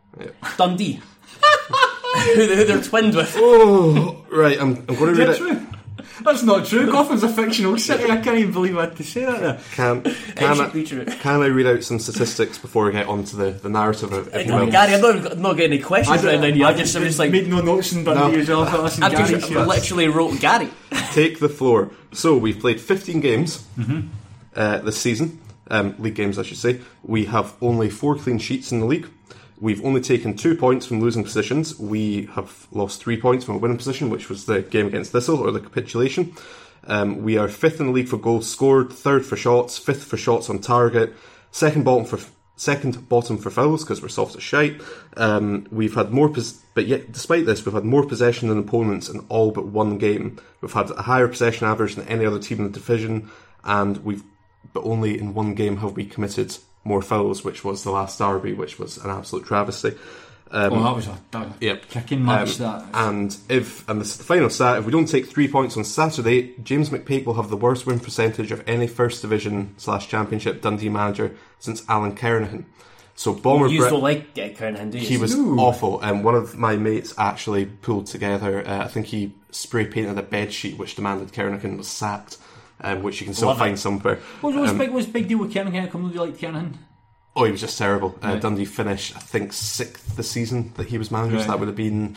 [0.57, 1.01] Dundee,
[2.35, 3.35] who, they- who they're twinned with.
[3.39, 4.61] Oh, right.
[4.61, 5.43] I'm, I'm going to read That's it.
[5.43, 5.67] true.
[6.23, 6.91] That's not true.
[6.91, 8.05] Gotham's a fictional city.
[8.05, 9.61] I can't even believe I had to say that there.
[9.73, 10.69] Can, can, I,
[11.17, 14.47] can I read out some statistics before I get onto the, the narrative, Of, if
[14.47, 14.71] you will?
[14.71, 16.47] Gary, I'm not, I'm not getting any questions right now.
[16.47, 18.43] You, I just, I'm just like, made no notes in Dundee No.
[18.43, 18.63] as well.
[18.63, 20.71] I thought, I Gary's just literally wrote Gary.
[21.13, 21.91] Take the floor.
[22.13, 23.67] So we've played 15 games
[24.55, 26.81] uh, this season, um, league games, I should say.
[27.03, 29.09] We have only four clean sheets in the league.
[29.61, 31.79] We've only taken two points from losing positions.
[31.79, 35.39] We have lost three points from a winning position, which was the game against Thistle
[35.39, 36.35] or the capitulation.
[36.87, 40.17] Um, we are fifth in the league for goals scored, third for shots, fifth for
[40.17, 41.15] shots on target,
[41.51, 42.19] second bottom for
[42.57, 44.81] second bottom for fouls because we're soft as shite.
[45.17, 49.09] Um, we've had more, pos- but yet despite this, we've had more possession than opponents
[49.09, 50.39] in all but one game.
[50.61, 53.31] We've had a higher possession average than any other team in the division,
[53.65, 54.23] and we've
[54.73, 58.53] but only in one game have we committed more fouls, which was the last derby,
[58.53, 59.95] which was an absolute travesty.
[60.51, 61.89] oh, that was a, that, Yep.
[61.89, 62.61] kicking match.
[62.61, 65.49] Um, that And if and this is the final stat, if we don't take three
[65.49, 69.75] points on Saturday, James McPake will have the worst win percentage of any first division
[69.79, 72.65] slash championship Dundee manager since Alan Kernahan.
[73.17, 75.07] So Bomber You don't like uh, Kernahan, do you?
[75.07, 76.01] he was awful.
[76.01, 78.67] And one of my mates actually pulled together.
[78.67, 82.39] Uh, I think he spray painted a bed sheet which demanded Kernahan was sacked,
[82.85, 83.79] um, which you can still Love find it.
[83.79, 84.19] somewhere.
[84.41, 84.91] what was Um, big?
[84.91, 85.81] Was big deal with Kernahan?
[85.81, 86.75] How come you like Kernahan?
[87.37, 88.15] Oh, he was just terrible.
[88.23, 88.41] Uh, Right.
[88.41, 91.33] Dundee finished, I think, sixth the season that he was manager.
[91.39, 91.49] So Right.
[91.49, 92.17] that would have been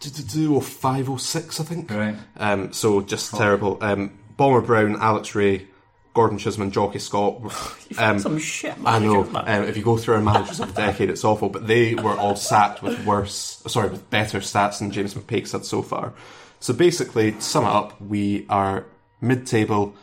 [0.00, 1.90] two, two, two or five or six, I think.
[1.90, 2.16] Right.
[2.38, 3.76] Um, so just terrible.
[3.82, 5.66] Um, Bomber Brown, Alex Rae,
[6.14, 7.40] Gordon Chisholm, Jocky Scott.
[7.42, 7.50] were-
[7.98, 9.12] Um, Some shit I know.
[9.24, 9.44] managers, man.
[9.62, 11.50] Um, if you go through our managers of the decade, it's awful.
[11.50, 15.66] But they were all sacked with worse, sorry, with better stats than James McPake's had
[15.66, 16.14] so far.
[16.60, 18.86] So basically, to sum it up, we are
[19.20, 19.94] mid-table.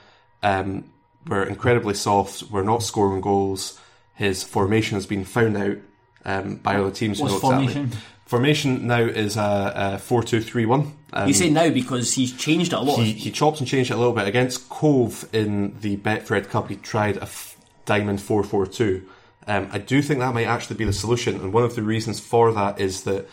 [0.41, 0.85] Um,
[1.27, 2.43] we're incredibly soft.
[2.43, 3.79] We're not scoring goals.
[4.15, 5.77] His formation has been found out
[6.25, 7.19] um, by other teams.
[7.19, 7.67] What's know exactly.
[7.73, 7.99] formation?
[8.25, 10.93] Formation now is a, a four-two-three-one.
[11.13, 12.99] Um, you say now because he's changed it a lot.
[12.99, 16.69] he, he chopped and changed it a little bit against Cove in the Betfred Cup.
[16.69, 19.07] He tried a f- diamond four four two.
[19.45, 22.19] Um, I do think that might actually be the solution, and one of the reasons
[22.19, 23.29] for that is that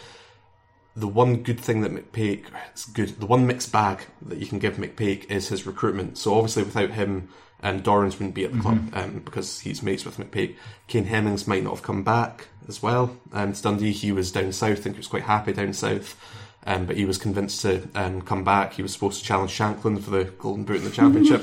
[0.97, 4.59] the one good thing that McPake, it's good, the one mixed bag that you can
[4.59, 6.19] give McPake is his recruitment.
[6.19, 7.29] So obviously, without him,
[7.63, 10.57] um, Dorrans wouldn't be at the club um, because he's mates with McPake.
[10.87, 13.17] Kane Hemmings might not have come back as well.
[13.33, 14.79] Um, to Dundee, he was down south.
[14.79, 16.17] I think he was quite happy down south.
[16.67, 18.75] Um, but he was convinced to um, come back.
[18.75, 21.43] He was supposed to challenge Shankland for the Golden Boot in the Championship.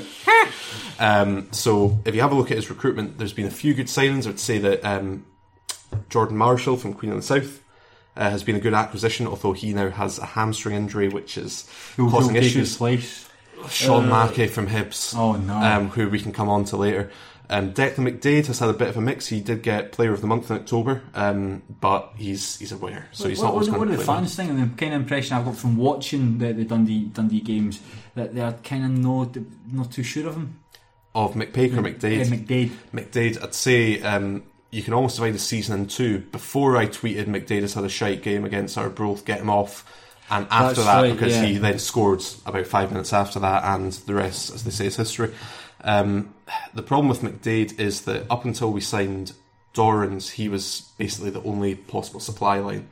[1.00, 3.88] um, so, if you have a look at his recruitment, there's been a few good
[3.88, 4.28] signings.
[4.28, 5.26] I'd say that um,
[6.08, 7.60] Jordan Marshall from Queen of the South
[8.18, 11.66] uh, has been a good acquisition, although he now has a hamstring injury, which is
[11.96, 12.76] Who'll, causing who'll take his issues.
[12.76, 13.24] place?
[13.70, 15.54] Sean Mackie from Hibs, Oh, no.
[15.54, 17.10] um, who we can come on to later.
[17.50, 19.26] Um, Declan McDaid has had a bit of a mix.
[19.26, 23.06] He did get Player of the Month in October, um, but he's he's a winger,
[23.12, 24.04] so he's what, not always what, going to play.
[24.04, 24.50] the fans think?
[24.50, 27.80] And the kind of impression I've got from watching the, the Dundee Dundee games
[28.16, 29.36] that they're kind of not
[29.72, 30.60] not too sure of him.
[31.14, 32.20] Of McPake or McDaid?
[32.20, 32.70] Uh, McDaid.
[32.92, 36.18] McDaid, I'd say um, you can almost divide the season in two.
[36.18, 39.84] Before I tweeted McDaid had a shite game against Arbroath, get him off.
[40.30, 41.44] And after That's that, right, because yeah.
[41.46, 44.96] he then scored about five minutes after that, and the rest, as they say, is
[44.96, 45.32] history.
[45.82, 46.34] Um,
[46.74, 49.32] the problem with McDaid is that up until we signed
[49.72, 52.88] Dorrans, he was basically the only possible supply line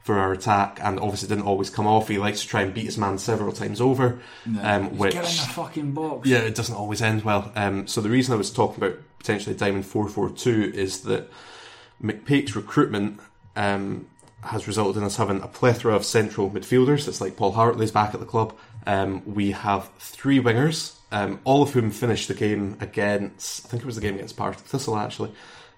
[0.00, 2.08] for our attack, and obviously didn't always come off.
[2.08, 4.20] He likes to try and beat his man several times over,
[4.60, 6.26] um, which Get in the fucking box.
[6.28, 7.52] yeah, it doesn't always end well.
[7.54, 11.30] Um, so the reason I was talking about potentially Diamond four four two is that
[12.02, 13.20] McPake's recruitment
[13.56, 14.06] um,
[14.42, 17.06] has resulted in us having a plethora of central midfielders.
[17.08, 18.56] It's like Paul Hartley's back at the club.
[18.86, 23.66] Um, we have three wingers, um, all of whom finished the game against.
[23.66, 25.32] I think it was the game against Partick Thistle actually.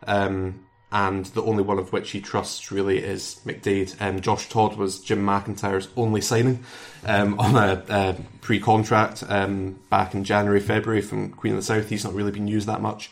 [0.07, 0.61] Um,
[0.93, 4.01] and the only one of which he trusts really is McDaid.
[4.01, 6.65] Um, Josh Todd was Jim McIntyre's only signing
[7.07, 11.89] um, on a, a pre-contract um, back in January, February from Queen of the South.
[11.89, 13.11] He's not really been used that much.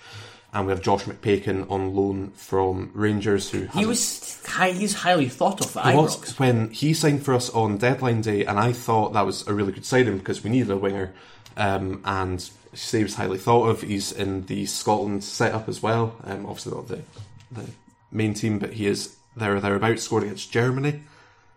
[0.52, 5.28] And we have Josh McPakin on loan from Rangers, who He was high, he's highly
[5.28, 9.12] thought of at was when he signed for us on deadline day, and I thought
[9.12, 11.12] that was a really good signing because we needed a winger,
[11.58, 13.82] um, and he was highly thought of.
[13.82, 16.16] He's in the Scotland setup as well.
[16.24, 17.02] Um, obviously not the
[17.50, 17.70] the
[18.10, 20.02] main team, but he is there or thereabouts.
[20.02, 21.02] Scored against Germany,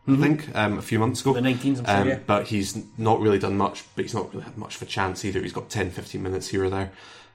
[0.07, 1.33] I think, um, a few months ago.
[1.33, 2.19] The 19s, I'm sure, um, yeah.
[2.25, 3.83] But he's not really done much.
[3.95, 5.41] But he's not really had much of a chance either.
[5.41, 6.91] He's got 10, 15 minutes here or there.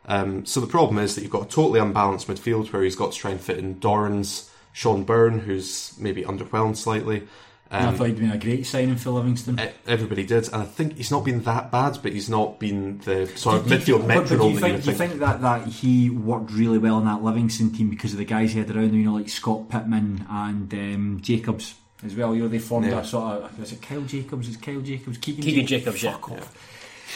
[0.06, 3.12] Um, so the problem is that you've got a totally unbalanced midfield where he's got
[3.12, 7.26] to try and fit in Dorrans, Shaun Byrne, who's maybe underwhelmed slightly.
[7.70, 9.60] I thought he'd been a great signing for Livingston.
[9.86, 13.26] Everybody did, and I think he's not been that bad, but he's not been the
[13.36, 14.96] sort of Do- do- midfield but- but do metronome you you think, would do you
[14.96, 15.10] think.
[15.10, 18.52] think that, that he worked really well in that Livingston team because of the guys
[18.52, 22.34] he had around him, you know, like Scott Pittman and um, Jacobs as well?
[22.34, 22.96] You know, they formed Yeah.
[22.96, 23.58] that sort of.
[23.58, 24.48] Was it Kyle Jacobs?
[24.48, 25.18] Is Kyle Jacobs?
[25.18, 26.00] Keegan, Keegan Jacobs?
[26.00, 26.36] Jacobs, Fuck yeah.
[26.42, 26.72] off.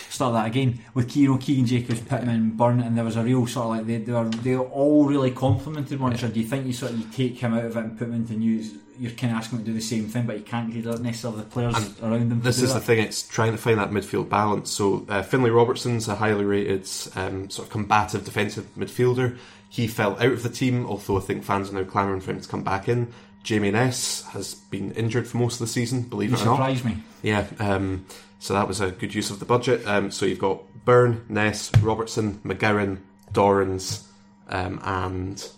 [0.09, 3.47] Start that again with you know, Keegan Jacobs, Pittman, Byrne, and there was a real
[3.47, 6.29] sort of like they, they were they were all really complemented one another.
[6.29, 8.15] Do you think you sort of you take him out of it and put him
[8.15, 8.73] into news?
[9.01, 11.41] You're kind of asking him to do the same thing, but you can't get necessarily
[11.41, 12.41] the players around him.
[12.43, 14.71] This is the thing; it's trying to find that midfield balance.
[14.71, 16.87] So uh, Finlay Robertson's a highly rated
[17.17, 19.39] um, sort of combative defensive midfielder.
[19.71, 22.41] He fell out of the team, although I think fans are now clamouring for him
[22.43, 23.11] to come back in.
[23.43, 26.57] Jamie Ness has been injured for most of the season, believe You it or not.
[26.57, 26.99] surprised me.
[27.23, 28.05] Yeah, um,
[28.39, 29.87] so that was a good use of the budget.
[29.87, 32.99] Um, so you've got Byrne, Ness, Robertson, McGowan,
[33.33, 34.07] Dorrans,
[34.49, 35.49] um, and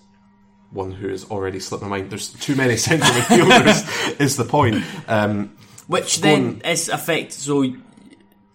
[0.72, 2.10] one who has already slipped my mind.
[2.10, 4.82] There's too many central midfielders, is the point.
[5.08, 5.56] Um,
[5.86, 7.62] Which then is affect so,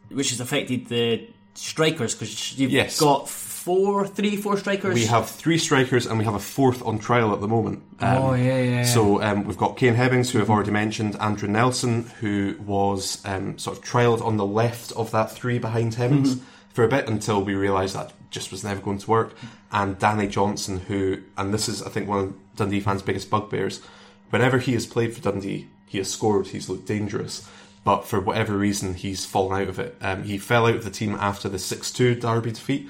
[0.10, 3.00] which has affected the strikers because you've Yes.
[3.00, 4.94] got four, three, four strikers.
[4.94, 7.84] we have three strikers and we have a fourth on trial at the moment.
[8.00, 8.84] Um, Oh, yeah, yeah.
[8.86, 13.58] So um, we've got Kane Hemmings, who I've already mentioned, Andrew Nelson, who was um,
[13.58, 16.46] sort of trialled on the left of that three behind Hemmings Mm-hmm.
[16.78, 19.34] For a bit until we realised that just was never going to work.
[19.72, 23.82] And Danny Johnson, who, and this is I think one of Dundee fans' biggest bugbears,
[24.30, 27.50] whenever he has played for Dundee, he has scored, he's looked dangerous.
[27.84, 29.96] But for whatever reason, he's fallen out of it.
[30.02, 32.88] Um, he fell out of the team after the 6 2 Derby defeat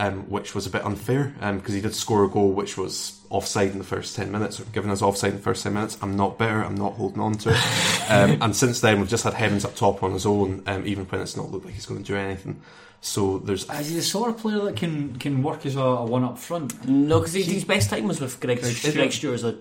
[0.00, 3.70] um, which was a bit unfair because he did score a goal which was offside
[3.70, 5.98] in the first 10 minutes, or given us offside in the first 10 minutes.
[6.00, 7.56] I'm not bitter, I'm not holding on to it.
[8.10, 11.04] um, and since then, we've just had Heavens up top on his own, um, even
[11.04, 12.62] when it's not looked like he's going to do anything.
[13.00, 13.68] So there's.
[13.70, 16.38] Is he the sort of player that can, can work as a, a one up
[16.38, 16.86] front?
[16.86, 19.12] no, because his best time was with Greg, Greg Stewart.
[19.12, 19.58] Stewart as a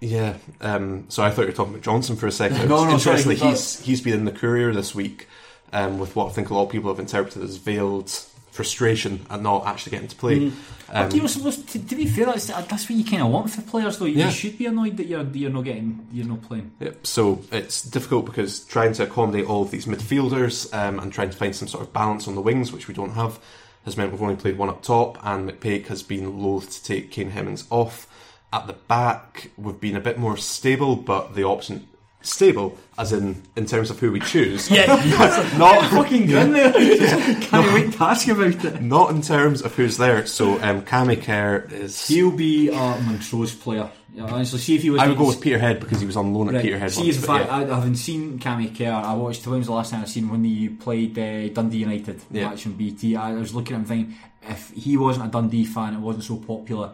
[0.00, 2.58] Yeah, um, so I thought you were talking about Johnson for a second.
[2.68, 5.28] No, no, sorry, Interestingly, he he's, he's been in the Courier this week
[5.72, 8.12] um, with what I think a lot of people have interpreted as veiled
[8.52, 10.46] frustration at not actually getting to play.
[10.46, 13.50] Um, But you're supposed to, to be fair, that's, that's what you kind of want
[13.50, 14.04] for players, though.
[14.04, 14.26] Yeah.
[14.26, 16.70] You should be annoyed that you're you're not getting you're not playing.
[16.78, 17.06] Yep.
[17.06, 21.36] So it's difficult because trying to accommodate all of these midfielders um, and trying to
[21.36, 23.40] find some sort of balance on the wings, which we don't have,
[23.86, 27.10] has meant we've only played one up top, and McPake has been loath to take
[27.10, 28.06] Kane Hemmings off.
[28.52, 31.88] At the back, we've been a bit more stable, but the option
[32.22, 34.86] stable, as in in terms of who we choose, yeah.
[35.58, 36.72] not Fucking there.
[37.40, 38.82] Can't wait to ask about it.
[38.82, 40.26] not in terms of who's there.
[40.26, 42.06] So um, Cammy Kerr is.
[42.06, 43.90] He'll be a Montrose player.
[44.14, 45.00] Yeah, honestly, see if he was.
[45.00, 46.64] I would go with Peterhead because he was on loan at Right.
[46.64, 46.90] Peterhead.
[46.92, 47.56] See, once, fact, yeah.
[47.56, 48.92] I, I haven't seen Cammy Kerr.
[48.92, 49.46] I watched.
[49.46, 52.50] When was the last time I seen when he played uh, Dundee United Yeah.
[52.50, 53.16] match on BT?
[53.16, 56.36] I was looking at him thinking, if he wasn't a Dundee fan, it wasn't so
[56.36, 56.92] popular,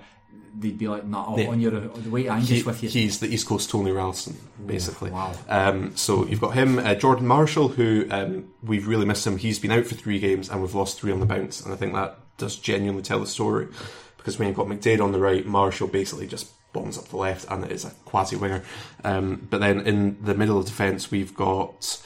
[0.61, 1.49] they'd be like, "Nah, Yeah.
[1.49, 4.37] on your the way Angus He- with you." He's the East Coast Tony Ralston,
[4.67, 5.11] basically.
[5.11, 5.33] wow.
[5.49, 9.39] Um, so you've got him, uh, Jordan Marshall, who um, we've really missed him.
[9.39, 11.77] He's been out for three games and we've lost three on the bounce, and I
[11.77, 13.69] think that does genuinely tell the story.
[14.17, 17.47] Because when you've got McDaid on the right, Marshall basically just bombs up the left,
[17.51, 18.63] and it is a quasi winger.
[19.05, 22.01] Um, but then in the middle of defence, we've got.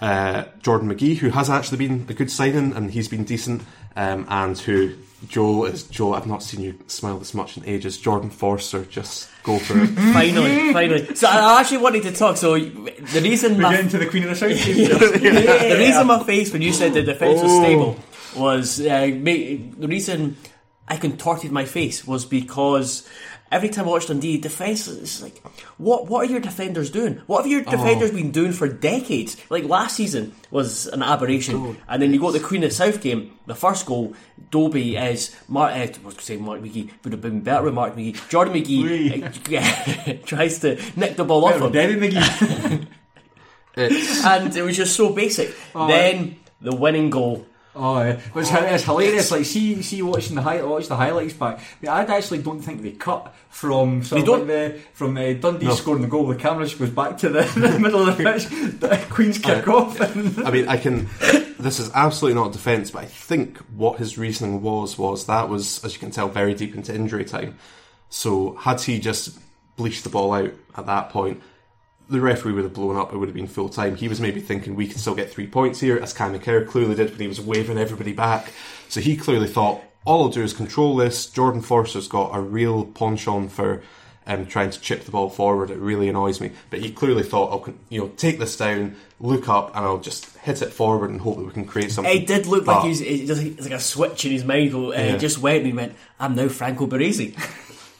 [0.00, 3.60] Uh, Jordan McGhee, who has actually been a good signing and he's been decent,
[3.96, 4.94] um, and who
[5.28, 6.14] Joel is Joel.
[6.14, 7.98] I've not seen you smile this much in ages.
[7.98, 9.86] Jordan Forster, just go for it.
[10.12, 11.14] finally, finally.
[11.14, 12.36] So I actually wanted to talk.
[12.36, 14.50] So the reason We're my getting to the Queen of the South.
[14.50, 17.62] the reason my face when you said the defence was Oh.
[17.62, 17.96] stable
[18.36, 20.36] was uh, the reason
[20.88, 23.06] I contorted my face was because
[23.50, 25.42] every time I watched Dundee defence, it's like,
[25.78, 27.20] what what are your defenders doing?
[27.26, 27.70] What have your Oh.
[27.70, 29.36] defenders been doing for decades?
[29.50, 33.00] Like last season was an aberration, and then you go to the Queen of South
[33.00, 33.32] game.
[33.46, 34.14] The first goal,
[34.50, 35.72] Dobbie is Mark.
[35.72, 38.28] Uh, I was going to say Mark McGee would have been better with Mark McGee.
[38.28, 42.86] Jordan McGhee uh, tries to nick the ball off him Derry McGee.
[43.76, 45.54] And it was just so basic.
[45.74, 48.20] then the winning goal Oh, yeah.
[48.34, 49.30] It's, it's hilarious.
[49.30, 51.60] Like, see, see, watching the high, watch the highlights back.
[51.84, 56.02] I, I actually don't think they cut from They don't- the from uh, Dundee scoring
[56.02, 56.26] the goal.
[56.26, 58.46] The camera just goes back to the, the middle of the pitch.
[58.80, 60.00] The Queen's kick off.
[60.00, 61.08] And I mean, I can.
[61.58, 65.48] This is absolutely not a defence, but I think what his reasoning was was that
[65.48, 67.56] was, as you can tell, very deep into injury time.
[68.08, 69.38] So had he just
[69.76, 71.40] bleached the ball out at that point,
[72.10, 73.12] the referee would have blown up.
[73.12, 73.96] It would have been full time.
[73.96, 76.94] He was maybe thinking we can still get three points here, as Cam McKerr clearly
[76.94, 78.52] did when he was waving everybody back.
[78.88, 81.26] So he clearly thought all I'll do is control this.
[81.26, 83.82] Jordan Forster's got a real penchant for
[84.26, 85.70] um, trying to chip the ball forward.
[85.70, 86.52] It really annoys me.
[86.70, 90.36] But he clearly thought I'll you know take this down, look up, and I'll just
[90.38, 92.14] hit it forward and hope that we can create something.
[92.14, 94.74] It did look like But- he it just, it's like a switch in his mind.
[94.74, 95.16] Uh, Yeah.
[95.16, 97.34] just went and he went, I'm now Franco Baresi.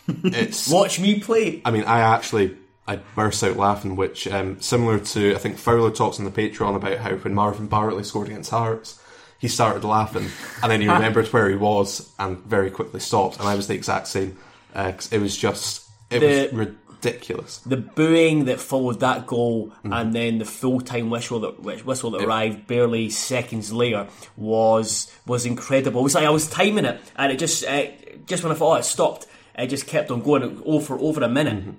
[0.08, 1.62] it's Watch me play.
[1.64, 2.56] I mean, I actually
[2.90, 6.74] I burst out laughing, which um, similar to I think Fowler talks on the Patreon
[6.76, 9.00] about how when Marvin Bartley scored against Hearts,
[9.38, 10.28] he started laughing
[10.62, 13.74] and then he remembered where he was and very quickly stopped, and I was the
[13.74, 14.36] exact same.
[14.74, 17.58] Uh it was just it The- was ridiculous.
[17.58, 19.98] The booing that followed that goal Mm.
[20.00, 25.46] and then the full time whistle that whistle that arrived barely seconds later was was
[25.46, 26.00] incredible.
[26.00, 27.86] It was like I was timing it and it just uh,
[28.26, 29.26] just when I thought oh, it stopped,
[29.58, 31.58] it just kept on going over for over a minute.
[31.60, 31.70] Mm-hmm.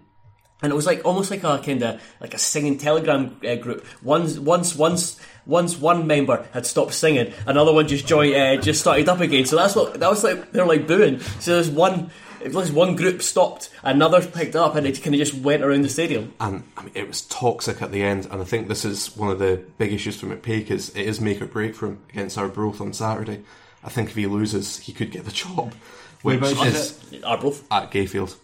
[0.61, 3.85] And it was like almost like a kind of like a singing telegram uh, group.
[4.03, 8.79] Once, once, once, once one member had stopped singing, another one just joined, uh, just
[8.81, 9.45] started up again.
[9.45, 10.51] So that's what that was like.
[10.51, 11.19] They're like booing.
[11.39, 12.11] So there's one,
[12.43, 15.81] it was one group stopped, another picked up, and it kind of just went around
[15.81, 16.33] the stadium.
[16.39, 19.31] And I mean, it was toxic at the end, and I think this is one
[19.31, 22.37] of the big issues for McPake is it is make or break for him against
[22.37, 23.43] Arbroath on Saturday.
[23.83, 25.73] I think if he loses, he could get the job,
[26.21, 27.63] which Whereabouts is is Arbroath.
[27.71, 28.35] at Gayfield.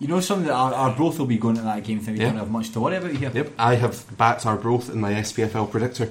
[0.00, 2.00] You know, something that our, our both will be going to that game.
[2.00, 2.26] Thing we Yeah.
[2.30, 3.30] don't have much to worry about here.
[3.32, 6.10] Yep, I have backed Arbroath in my SPFL predictor.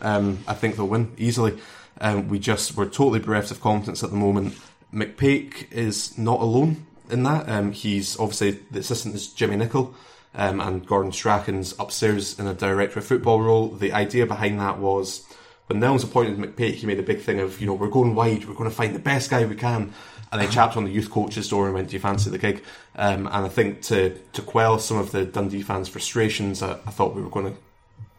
[0.00, 1.58] Um, I think they'll win easily.
[2.00, 4.56] Um, we just we're totally bereft of confidence at the moment.
[4.92, 7.48] McPake is not alone in that.
[7.48, 9.94] Um, he's obviously the assistant is Jimmy Nicholl,
[10.34, 13.68] um, and Gordon Strachan's upstairs in a director of football role.
[13.68, 15.24] The idea behind that was
[15.66, 18.44] when Nelms appointed McPake, he made a big thing of you know we're going wide,
[18.44, 19.92] we're going to find the best guy we can.
[20.34, 22.62] And they chapped on the youth coach's door and went, "Do you fancy the gig?"
[22.96, 26.90] Um, and I think to to quell some of the Dundee fans' frustrations, I, I
[26.90, 27.58] thought we were going to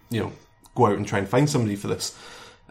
[0.10, 0.32] you know,
[0.76, 2.18] go out and try and find somebody for this.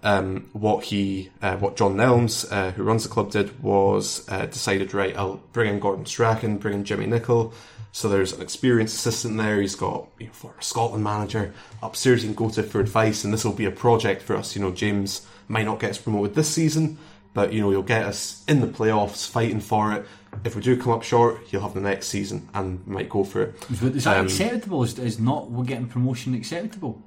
[0.02, 4.46] Um, what he, uh, what John Nelms, uh, who runs the club, did was uh,
[4.46, 7.54] decided, right, I'll bring in Gordon Strachan, bring in Jimmy Nicholl.
[7.92, 9.60] So there's an experienced assistant there.
[9.60, 12.22] He's got you know, former Scotland manager upstairs.
[12.22, 14.54] You can go to for advice, and this will be a project for us.
[14.54, 16.98] You know, James might not get promoted this season,
[17.34, 20.06] but you know he'll get us in the playoffs, fighting for it.
[20.44, 23.42] If we do come up short, he'll have the next season and might go for
[23.42, 23.60] it.
[23.80, 24.82] But is that Um, acceptable?
[24.82, 27.02] Is, is not we're getting promotion acceptable?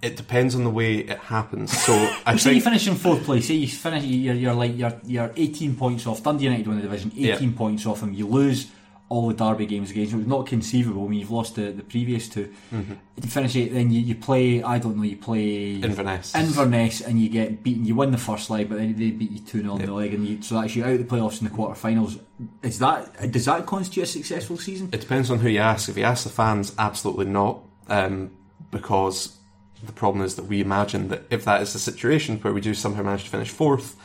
[0.00, 1.76] It depends on the way it happens.
[1.76, 1.92] So
[2.26, 3.48] I Say you finish in fourth place.
[3.48, 6.22] Say you finish, you're, you're like you're, you're 18 points off.
[6.22, 7.56] Dundee United win the division, 18 Yeah.
[7.56, 8.14] points off him.
[8.14, 8.70] You lose
[9.10, 11.06] all the derby games against it was not conceivable.
[11.06, 14.62] I mean, you've lost the, the previous 2 You finish it, then you, you play.
[14.62, 15.02] I don't know.
[15.02, 16.34] You play Inverness.
[16.34, 17.84] Inverness, and you get beaten.
[17.84, 20.14] You win the first leg, but then they beat you two 0 in the leg,
[20.14, 22.20] and you, so that's you out of the playoffs in the quarterfinals.
[22.62, 24.90] Is that does that constitute a successful season?
[24.92, 25.88] It depends on who you ask.
[25.88, 28.30] If you ask the fans, absolutely not, um,
[28.70, 29.36] because
[29.82, 32.74] the problem is that we imagine that if that is the situation where we do
[32.74, 33.96] somehow manage to finish fourth,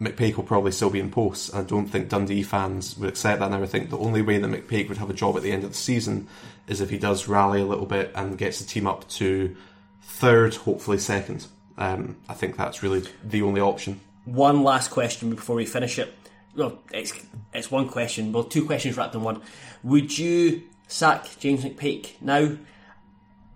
[0.00, 1.54] McPake will probably still be in post.
[1.54, 3.52] I don't think Dundee fans would accept that.
[3.52, 5.62] And I think the only way that McPake would have a job at the end
[5.62, 6.26] of the season
[6.66, 9.54] is if he does rally a little bit and gets the team up to
[10.02, 11.46] third, hopefully second.
[11.76, 14.00] Um, I think that's really the only option.
[14.24, 16.14] One last question before we finish it.
[16.54, 17.12] Well, it's
[17.52, 18.32] it's one question.
[18.32, 19.42] Well, two questions wrapped in one.
[19.82, 22.56] Would you sack James McPake now?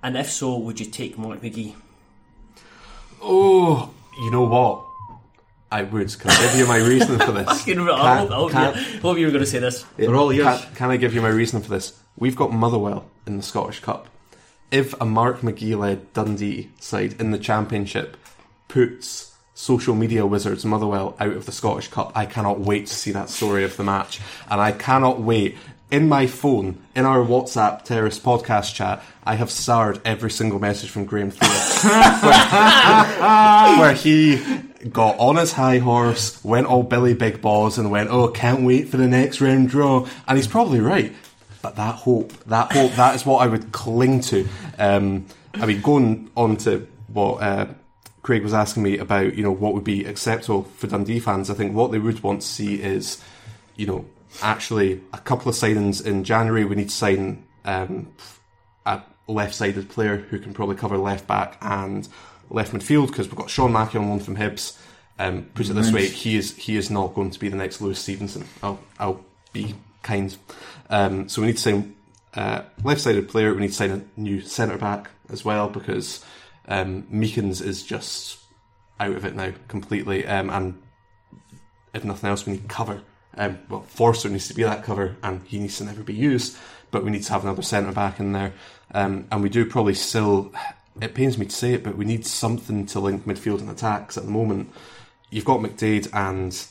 [0.03, 1.75] And if so, would you take Mark McGee?
[3.23, 4.85] Oh, you know what?
[5.75, 6.17] I would.
[6.21, 7.49] Can I give you my reason for this?
[7.49, 9.85] I, Can- hope, I hope, can- you, hope you were going to say this.
[9.97, 10.61] They're all yours.
[10.67, 11.99] Can, can I give you my reason for this?
[12.17, 14.07] We've got Motherwell in the Scottish Cup.
[14.71, 18.17] If a Mark McGee led Dundee side in the Championship
[18.69, 23.11] puts social media wizards Motherwell out of the Scottish Cup, I cannot wait to see
[23.11, 24.21] that story of the match.
[24.49, 25.59] And I cannot wait.
[25.95, 30.91] In my phone, in our WhatsApp Terrace podcast chat, I have starred every single message
[30.91, 31.85] from Graham Phillips
[32.25, 34.43] where, where he
[34.91, 38.89] got on his high horse, went all Billy Big Balls, and went, "Oh, can't wait
[38.89, 41.15] for the next round draw." And he's probably right.
[41.63, 44.49] But that hope, that hope, that is what I would cling to.
[44.81, 47.67] Um, I mean, going on to what uh,
[48.23, 51.51] Craig was asking me about, you know, what would be acceptable for Dundee fans.
[51.51, 53.23] I think what they would want to see is,
[53.77, 54.07] you know,
[54.43, 56.65] actually a couple of signings in January.
[56.65, 58.13] We need to sign um,
[58.87, 62.09] a left-sided player who can probably cover left back and
[62.51, 64.79] left midfield because we've got Sean Mackie on loan from Hibs.
[65.19, 67.81] Um, put it this way, he is he is not going to be the next
[67.81, 68.45] Lewis Stevenson.
[68.63, 70.37] I'll I'll be kind.
[70.91, 71.97] Um, so we need to sign
[72.35, 73.55] uh, left-sided player.
[73.55, 76.25] We need to sign a new centre back as well because
[76.67, 78.41] um, Meekings is just
[78.99, 80.27] out of it now completely.
[80.27, 80.83] Um, and
[81.93, 83.03] if nothing else, we need cover.
[83.37, 86.57] Um, well, Forster needs to be that cover, and he needs to never be used.
[86.91, 88.53] But we need to have another centre back in there,
[88.93, 90.53] um, and we do probably still.
[91.01, 94.17] It pains me to say it, but we need something to link midfield and attacks
[94.17, 94.71] at the moment
[95.35, 96.65] you've got McDaid and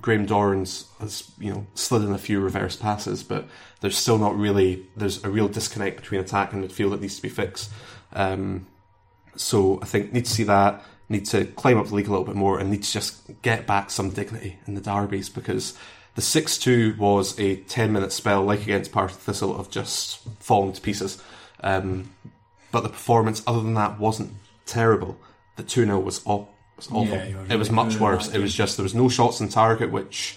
[0.00, 3.48] Graham Dorrans has you know slid in a few reverse passes, but
[3.80, 7.22] there's still not really there's a real disconnect between attack and midfield that needs to
[7.22, 7.70] be fixed.
[8.12, 8.68] Um,
[9.34, 12.24] so I think need to see that, need to climb up the league a little
[12.24, 15.76] bit more, and need to just get back some dignity in the derbies because
[16.16, 20.72] the six two was a ten minute spell like against Partick Thistle of just falling
[20.72, 21.22] to pieces.
[21.62, 22.10] Um,
[22.72, 24.32] but the performance other than that wasn't
[24.66, 25.18] terrible.
[25.56, 27.16] The two 0 was all was awful.
[27.16, 28.28] Yeah, were it was much worse.
[28.28, 30.36] It was just there was no shots on target, which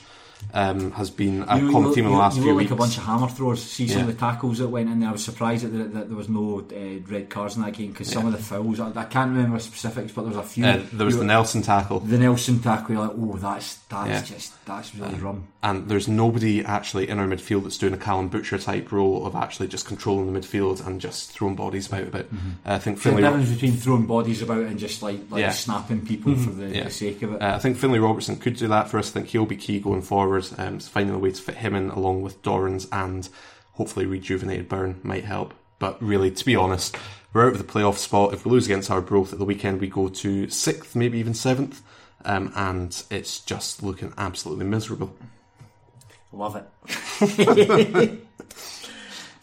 [0.54, 2.72] um, has been a You- common theme in the last you few weeks.
[2.72, 3.62] like a bunch of hammer throwers.
[3.64, 4.02] See some Yeah.
[4.06, 5.10] of the tackles that went in there.
[5.10, 7.92] I was surprised that there, that there was no uh, red cards in that game
[7.92, 8.80] because some of the fouls.
[8.80, 10.66] I, I can't remember specifics, but there was a few.
[10.66, 12.96] Uh, there was the Nelson tackle, the Nelson tackle.
[12.96, 14.36] You're like, oh, that's that's Yeah.
[14.36, 15.44] just that's really rum.
[15.64, 19.36] and there's nobody actually in our midfield that's doing a Callum Butcher type role of
[19.36, 22.34] actually just controlling the midfield and just throwing bodies about a bit.
[22.34, 22.50] Mm-hmm.
[22.66, 23.22] Uh, I think Finlay.
[23.22, 25.52] The difference between throwing bodies about and just like like Yeah.
[25.52, 26.84] snapping people for the, Yeah.
[26.86, 27.42] the sake of it.
[27.42, 29.10] Uh, I think Finlay Robertson could do that for us.
[29.10, 30.29] I think he'll be key going forward.
[30.58, 33.28] Um, finding a way to fit him in along with Dorrans and
[33.74, 35.54] hopefully rejuvenated Byrne might help.
[35.80, 36.98] But really, to be honest,
[37.34, 38.34] we're out of the playoff spot.
[38.34, 41.82] If we lose against Arbroath at the weekend, we go to sixth, maybe even seventh.
[42.26, 45.16] Um, and it's just looking absolutely miserable.
[46.32, 46.66] Love it.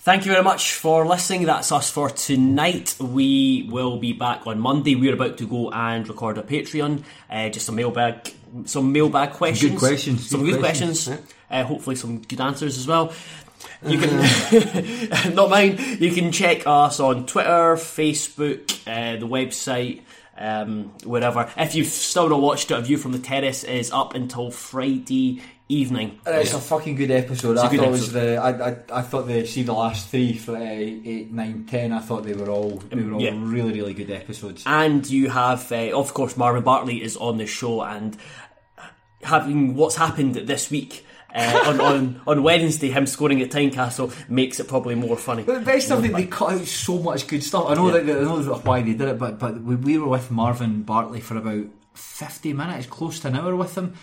[0.07, 1.47] Thank you very much for listening.
[1.47, 2.95] That's us for tonight.
[3.01, 4.95] We will be back on Monday.
[4.95, 7.03] We're about to go and record a Patreon.
[7.28, 8.32] Uh, just a mailbag,
[8.64, 9.78] some mailbag questions.
[9.78, 11.05] questions, Some good good questions.
[11.07, 11.32] questions.
[11.51, 13.12] Uh, hopefully, some good answers as well.
[13.86, 15.78] You can, not mine.
[15.99, 20.03] You can check us on Twitter, Facebook, uh, the website,
[20.39, 21.51] um, wherever.
[21.57, 25.43] If you've still not watched it, A View from the Terrace is up until Friday
[25.68, 26.20] evening.
[26.26, 27.57] It's a fucking good episode.
[27.57, 28.12] a I good thought episode.
[28.12, 31.93] the I, I, I thought the see the last three for uh, eight, nine, ten.
[31.93, 33.32] I thought they were all they were all Yeah.
[33.34, 34.62] really really good episodes.
[34.66, 38.16] and you have, uh, of course, Marvin Bartley is on the show, and
[39.22, 44.58] having what's happened this week uh, on, on on Wednesday, him scoring at Tynecastle makes
[44.60, 45.42] it probably more funny.
[45.42, 47.66] But the best of it, they cut out so much good stuff.
[47.68, 48.02] I know Yeah.
[48.02, 51.20] that I know why they did it, but but we, we were with Marvin Bartley
[51.20, 53.94] for about fifty minutes, close to an hour with him,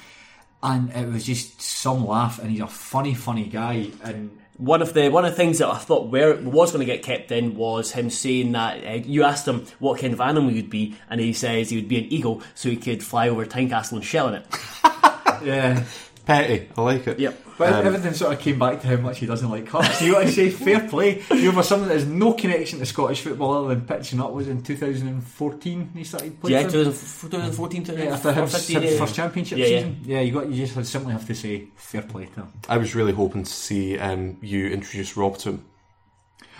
[0.62, 2.40] and it was just some laugh.
[2.40, 3.88] And he's a funny, funny guy.
[4.04, 7.02] And One of the one of the things that I thought was going to get
[7.04, 10.58] kept in was him saying that uh, you asked him what kind of animal he
[10.58, 13.46] would be, and he says he would be an eagle, so he could fly over
[13.46, 14.46] Tynecastle and shell in it.
[15.44, 15.84] yeah,
[16.26, 17.20] Petty, I like it.
[17.20, 17.40] Yep.
[17.58, 20.02] but everything sort of came back to how much he doesn't like cars.
[20.02, 21.22] You want to say fair play?
[21.32, 24.32] You know, for someone that has no connection to Scottish football other than pitching up
[24.32, 26.64] was in 2014 he started playing.
[26.66, 27.42] Yeah, for them?
[27.42, 29.78] 2014 to Yeah, after his, his first championship Yeah, yeah.
[29.80, 30.00] season.
[30.06, 32.48] Yeah, you got you just simply have to say fair play to him.
[32.70, 35.66] I was really hoping to see um, you introduce Rob to him.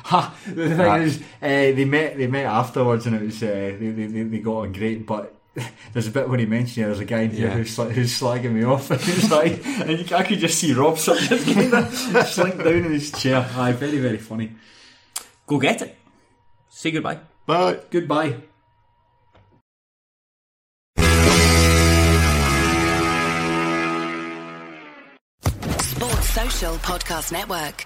[0.06, 0.36] Ha!
[0.48, 1.02] The thing Right.
[1.04, 3.48] is, uh, they met they met afterwards, and it was uh,
[3.80, 5.06] they, they they they got on great.
[5.08, 5.34] But
[5.94, 7.54] there's a bit when he mentioned yeah, there's a guy in here Yeah.
[7.56, 10.74] who's, sli- who's slagging me off, and it's like, and you, I could just see
[10.74, 11.94] Rob sort of just kind of
[12.28, 13.48] slink down in his chair.
[13.56, 14.52] Aye, very very funny.
[15.46, 15.96] Go get it.
[16.70, 17.20] Say goodbye.
[17.46, 17.80] Bye.
[17.92, 18.38] Goodbye.
[25.82, 27.86] Sports Social Podcast Network.